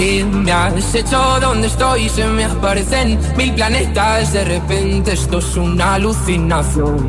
[0.01, 4.33] Me has hecho donde estoy, se me aparecen mil planetas.
[4.33, 7.07] De repente esto es una alucinación.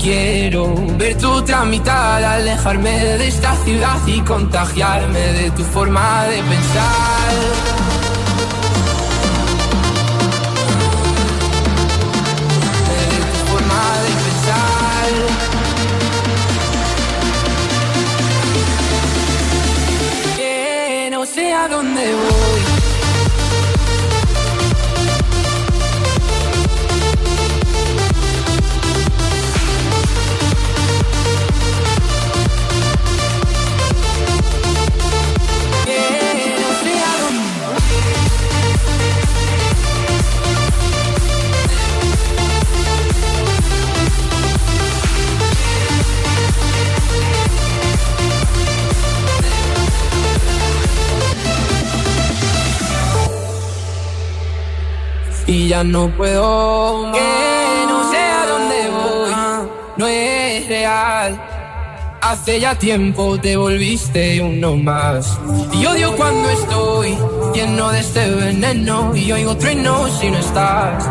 [0.00, 6.42] Quiero ver tu otra mitad, alejarme de esta ciudad y contagiarme de tu forma de
[6.42, 7.83] pensar.
[21.34, 22.73] Sé a dónde voy.
[55.74, 57.18] Ya no puedo más.
[57.18, 59.32] Que no sé a dónde voy,
[59.96, 61.30] no es real.
[62.22, 65.36] Hace ya tiempo te volviste uno más.
[65.72, 67.18] Y odio cuando estoy
[67.54, 71.10] lleno de este veneno y oigo trueno si no estás.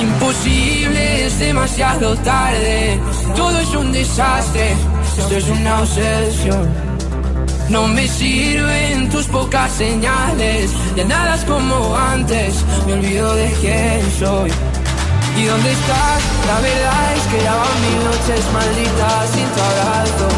[0.00, 3.00] Imposible, es demasiado tarde.
[3.34, 4.76] Todo es un desastre,
[5.18, 6.87] esto es una obsesión.
[7.70, 14.00] No me sirven tus pocas señales, ya nada es como antes, me olvido de quién
[14.18, 14.50] soy.
[15.36, 16.22] ¿Y dónde estás?
[16.46, 20.28] La verdad es que ya van mil noches malditas sin tu abrazo.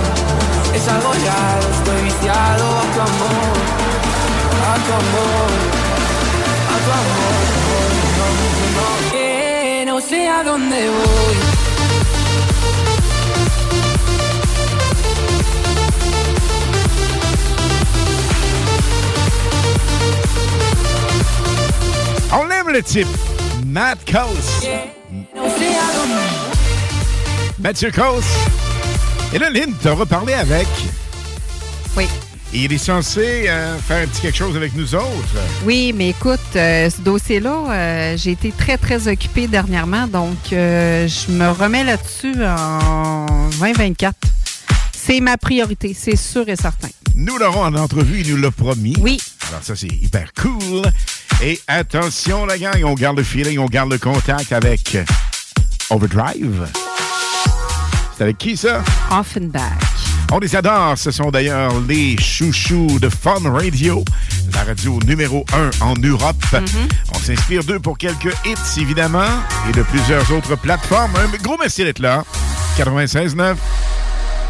[0.74, 3.56] Es algo raro, estoy viciado a tu amor,
[4.66, 5.50] a tu amor,
[6.68, 7.50] a tu amor.
[9.12, 11.49] Que no sé a dónde voy.
[22.32, 23.08] On aime le type.
[23.66, 24.68] Matt Coase.
[27.58, 28.24] Mathieu Coase.
[29.32, 30.68] Et là, Lynn, t'as reparlé avec.
[31.96, 32.06] Oui.
[32.54, 35.38] Et il est censé euh, faire un petit quelque chose avec nous autres.
[35.64, 41.32] Oui, mais écoute, euh, ce dossier-là, euh, j'ai été très, très occupée dernièrement, donc je
[41.32, 43.26] me remets là-dessus en
[43.58, 44.16] 2024.
[45.10, 46.86] C'est ma priorité, c'est sûr et certain.
[47.16, 48.94] Nous l'aurons en entrevue, il nous l'a promis.
[49.00, 49.20] Oui.
[49.48, 50.82] Alors ça, c'est hyper cool.
[51.42, 54.96] Et attention, la gang, on garde le feeling, on garde le contact avec
[55.90, 56.64] Overdrive.
[58.16, 58.84] C'est avec qui, ça?
[59.10, 59.62] Offenbach.
[60.30, 60.96] On les adore.
[60.96, 64.04] Ce sont d'ailleurs les chouchous de Fun Radio,
[64.54, 65.44] la radio numéro
[65.80, 66.36] 1 en Europe.
[67.12, 69.26] On s'inspire d'eux pour quelques hits, évidemment,
[69.68, 71.10] et de plusieurs autres plateformes.
[71.16, 72.22] Un gros merci d'être là.
[72.78, 73.56] 96.9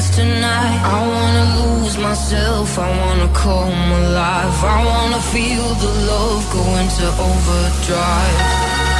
[0.00, 0.80] Dance tonight.
[0.82, 4.64] I wanna lose myself, I wanna come alive.
[4.64, 8.99] I wanna feel the love go into overdrive.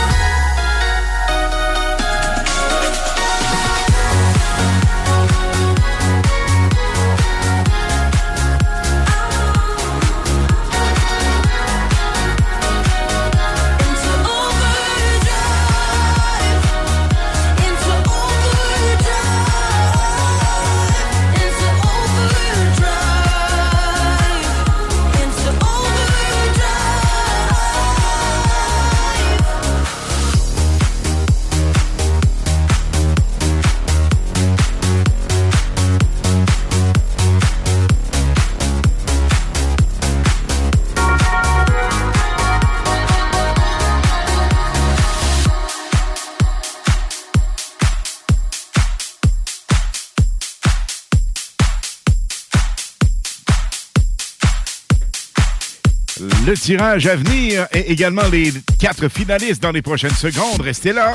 [56.50, 60.60] Le tirage à venir et également les quatre finalistes dans les prochaines secondes.
[60.60, 61.12] Restez là.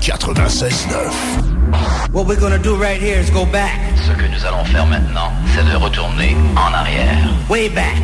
[0.00, 1.12] 96.9.
[2.12, 3.78] What we're gonna do right here is go back.
[4.04, 7.32] Ce que nous allons faire maintenant, c'est de retourner en arrière.
[7.48, 8.02] Way back.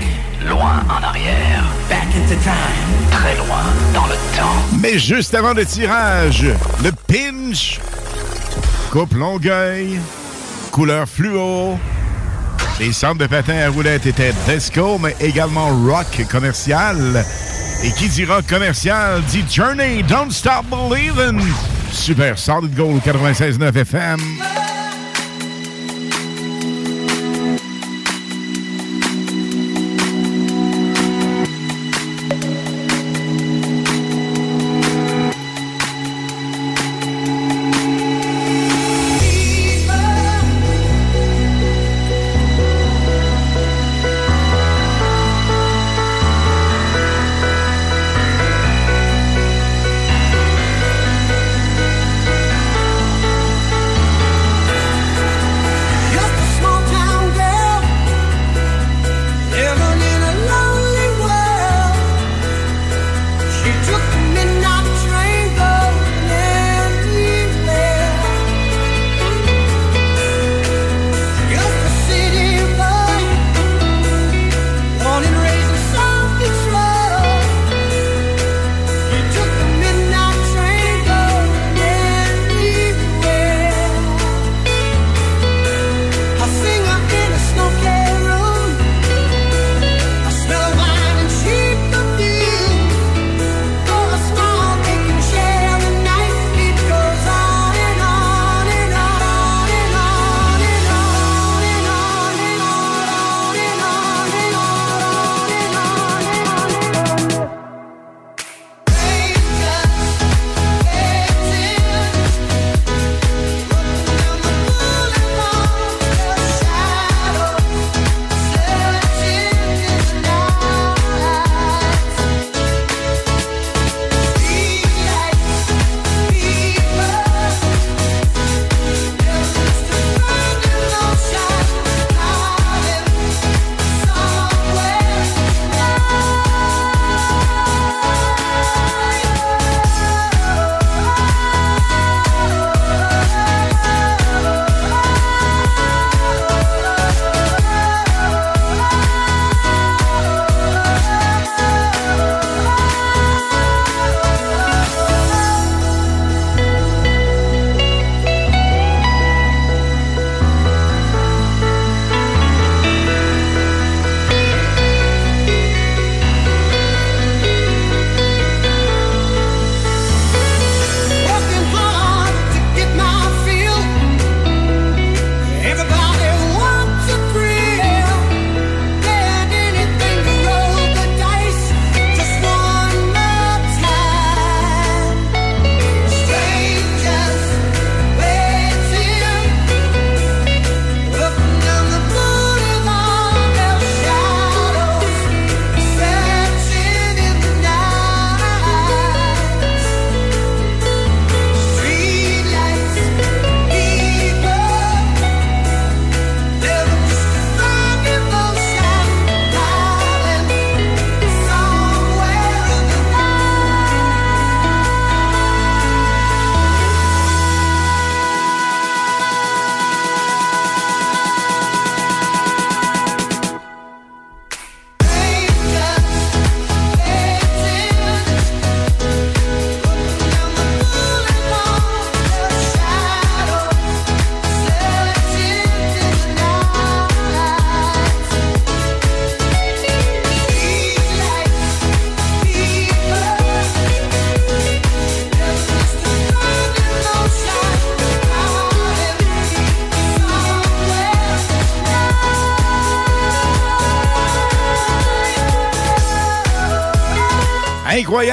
[0.48, 1.64] Loin en arrière.
[1.88, 3.10] Back into time.
[3.10, 4.62] Très loin dans le temps.
[4.80, 6.46] Mais juste avant le tirage,
[6.84, 7.80] le pinch,
[8.92, 9.98] coupe Longueuil,
[10.70, 11.80] couleur fluo.
[12.78, 17.24] Les centres de patins à roulettes étaient disco, mais également rock commercial.
[17.85, 21.40] Et qui dit rock commercial dit Journey, Don't Stop Believin'.
[21.90, 24.61] Super Solid Gold 96.9 FM.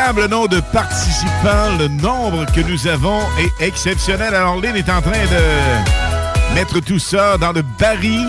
[0.10, 1.77] Incroyable nombre de participants.
[1.77, 4.34] Le nombre que nous avons est exceptionnel.
[4.34, 8.27] Alors, Lynn est en train de mettre tout ça dans le baril.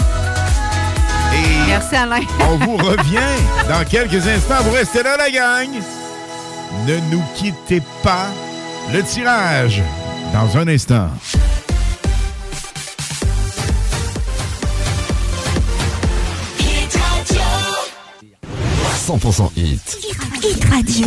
[1.32, 2.20] Et Merci, Alain.
[2.51, 3.19] on vous revient
[3.69, 4.62] dans quelques instants.
[4.65, 5.69] Vous restez là, la gang.
[6.86, 8.28] Ne nous quittez pas.
[8.93, 9.82] Le tirage
[10.32, 11.09] dans un instant.
[19.11, 19.98] 100% hit.
[20.43, 21.07] Hit Radio.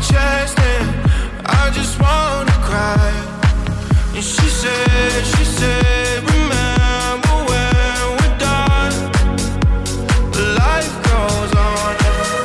[0.00, 0.88] chest, and
[1.46, 3.10] I just wanna cry.
[4.14, 8.94] And she said, she said, remember when we're done.
[10.62, 11.92] Life goes on.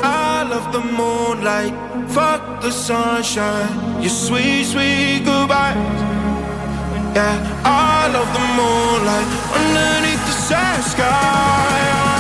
[0.04, 1.74] I love the moonlight.
[2.10, 4.02] Fuck the sunshine.
[4.02, 5.76] Your sweet, sweet goodbye.
[7.16, 12.13] Yeah, I love the moonlight underneath the sad sky.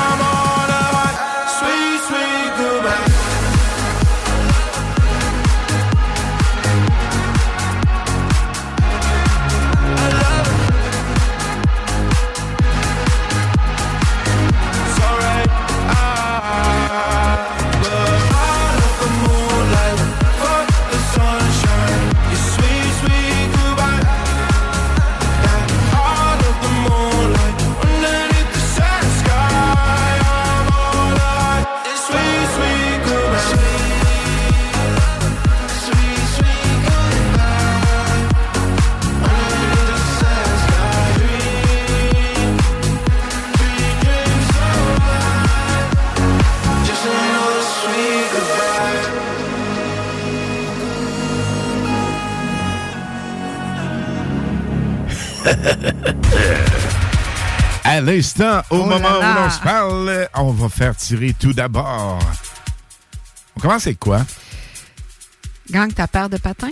[57.93, 59.19] À l'instant, au Oh moment là.
[59.37, 62.17] où l'on se parle, on va faire tirer tout d'abord.
[63.55, 64.25] On commence avec quoi?
[65.69, 66.71] Gang ta paire de patins?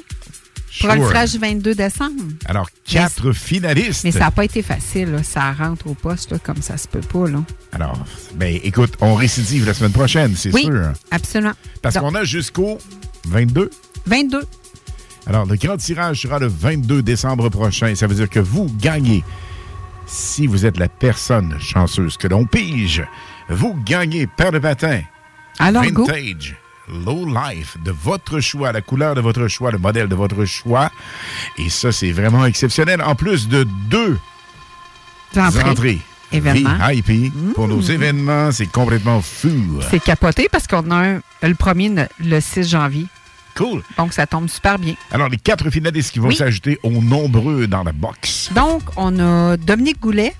[0.79, 0.95] Pour Sure.
[0.95, 2.23] le tirage du 22 décembre.
[2.45, 4.03] Alors, quatre finalistes.
[4.03, 5.11] Mais ça n'a pas été facile.
[5.11, 5.21] là.
[5.21, 7.27] Ça rentre au poste là, comme ça se peut pas.
[7.29, 7.43] Là.
[7.71, 8.03] Alors,
[8.33, 10.91] ben écoute, on récidive la semaine prochaine, c'est oui, sûr.
[11.11, 11.53] absolument.
[11.83, 12.79] Parce qu'on a jusqu'au
[13.27, 13.69] 22.
[14.07, 14.43] 22.
[15.27, 17.93] Alors, le grand tirage sera le 22 décembre prochain.
[17.93, 19.23] Ça veut dire que vous gagnez.
[20.13, 23.01] Si vous êtes la personne chanceuse que l'on pige,
[23.47, 25.01] vous gagnez paire de patins.
[25.57, 26.05] Alors, go.
[26.05, 26.57] Vintage.
[27.05, 30.91] Low Life de votre choix, la couleur de votre choix, le modèle de votre choix.
[31.57, 33.01] Et ça, c'est vraiment exceptionnel.
[33.01, 34.19] En plus de deux
[35.37, 35.69] Entrées.
[35.69, 36.01] entrées
[37.55, 39.79] pour nos événements, c'est complètement fou.
[39.89, 41.89] C'est capoté parce qu'on a un- le premier
[42.19, 43.07] le 6 janvier.
[43.55, 43.81] Cool.
[43.97, 44.95] Donc, ça tombe super bien.
[45.11, 46.35] Alors, les quatre finalistes qui vont Oui.
[46.35, 48.49] s'ajouter aux nombreux dans la box.
[48.55, 50.33] Donc, on a Dominique Goulet,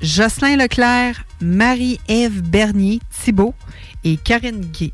[0.00, 3.54] Jocelyn Leclerc, Marie-Ève Bernier, Thibault
[4.04, 4.92] et Karine Guy.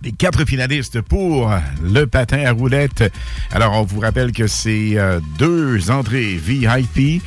[0.00, 1.52] les quatre finalistes pour
[1.82, 3.12] le patin à roulettes.
[3.50, 7.20] Alors, on vous rappelle que c'est euh, deux entrées VIP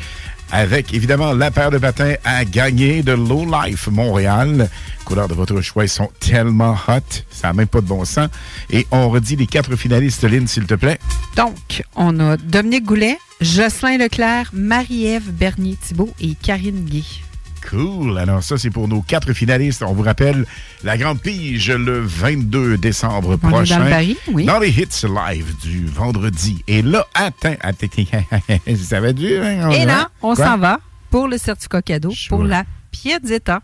[0.52, 4.70] avec évidemment la paire de patins à gagner de Low Life Montréal.
[5.06, 7.00] Couleurs de votre choix, ils sont tellement hot,
[7.32, 8.30] ça n'a même pas de bon sens.
[8.70, 11.00] Et on redit les quatre finalistes, Lynn, s'il te plaît.
[11.36, 17.22] Donc, on a Dominique Goulet, Jocelyn Leclerc, Marie-Ève Bernier, Thibault et Karine Guy.
[17.70, 18.18] Cool.
[18.18, 19.84] Alors ça, c'est pour nos quatre finalistes.
[19.84, 20.46] On vous rappelle
[20.84, 23.78] la grande pige le 22 décembre On est prochain.
[23.80, 24.46] dans le baril, oui.
[24.46, 26.64] Dans les hits live du vendredi.
[26.68, 27.88] Et là, attends, attends,
[28.84, 29.44] ça va dur.
[29.44, 30.80] hein, Et là, on s'en va
[31.10, 33.62] pour le certificat cadeau pour la Piazzetta.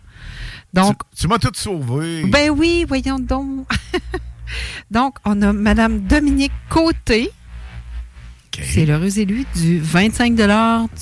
[0.73, 2.23] Donc, Tu m'as tout sauvé.
[2.25, 3.67] ben oui, voyons donc.
[4.91, 7.31] Donc, on a Madame Dominique Côté.
[8.63, 10.35] C'est l'heureuse élue du 25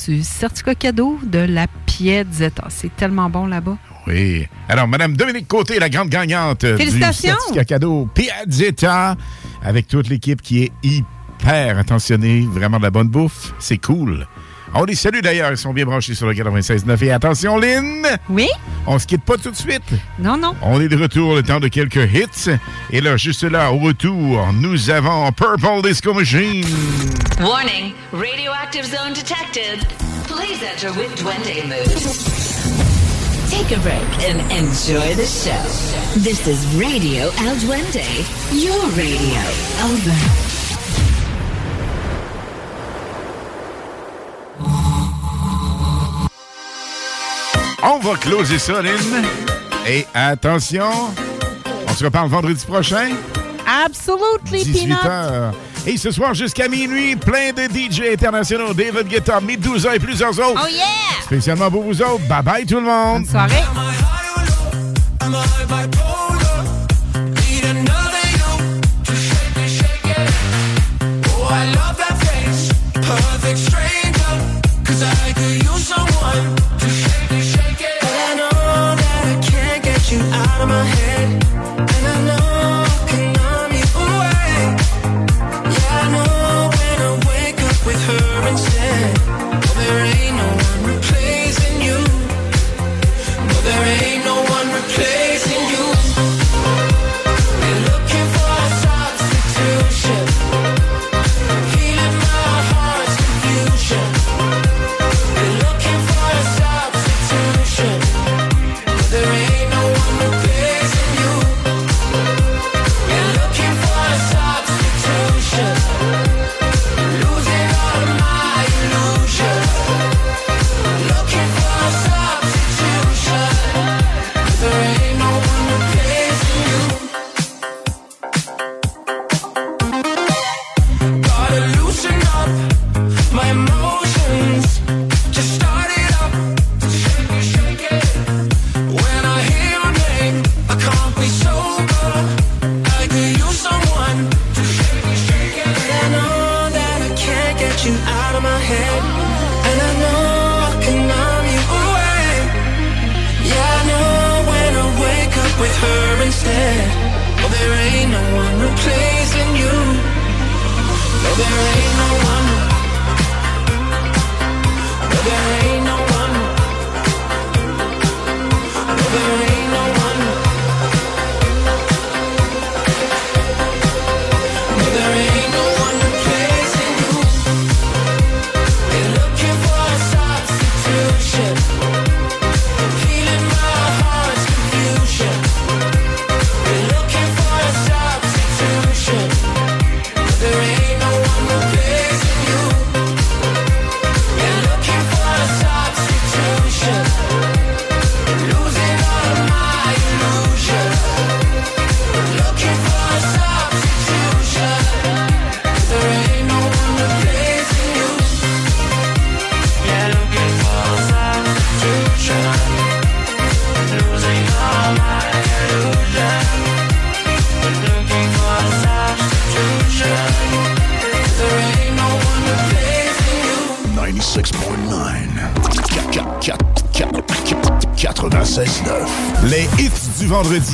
[0.07, 2.65] du certificat cadeau de la Piazzetta.
[2.69, 3.77] C'est tellement bon là-bas.
[4.07, 4.45] Oui.
[4.69, 7.29] Alors, Madame Dominique Côté, la grande gagnante du Félicitations.
[7.29, 9.15] certificat cadeau Piazzetta,
[9.63, 13.53] avec toute l'équipe qui est hyper attentionnée, vraiment de la bonne bouffe.
[13.59, 14.27] C'est cool.
[14.77, 17.05] On les salue d'ailleurs, ils sont bien branchés sur le 96.9.
[17.05, 18.05] Et attention, Lynn!
[18.29, 18.49] Oui?
[18.85, 19.89] On se quitte pas tout de suite.
[20.19, 20.53] Non, non.
[20.61, 22.51] On est de retour le temps de quelques hits.
[22.91, 26.65] Et là, juste là, au retour, nous avons Purple Disco Machine.
[27.39, 29.79] Warning, radioactive zone detected.
[30.27, 32.85] Please enter with Duende mood.
[33.49, 36.19] Take a break and enjoy the show.
[36.19, 38.03] This is Radio El Duende,
[38.51, 39.41] your radio.
[39.85, 40.54] Over.
[47.87, 49.25] On va closer ça, Lynn.
[49.87, 50.89] Et attention,
[51.87, 53.09] on se reparle vendredi prochain.
[53.85, 55.05] Absolutely, 18 Peanut.
[55.05, 55.53] heures.
[55.85, 60.61] Et ce soir jusqu'à minuit, plein de DJ internationaux, David Guetta, Medusa et plusieurs autres.
[60.63, 61.23] Oh yeah!
[61.23, 62.27] Spécialement pour vous autres.
[62.27, 63.23] Bye bye tout le monde.
[63.23, 63.63] Bonne soirée.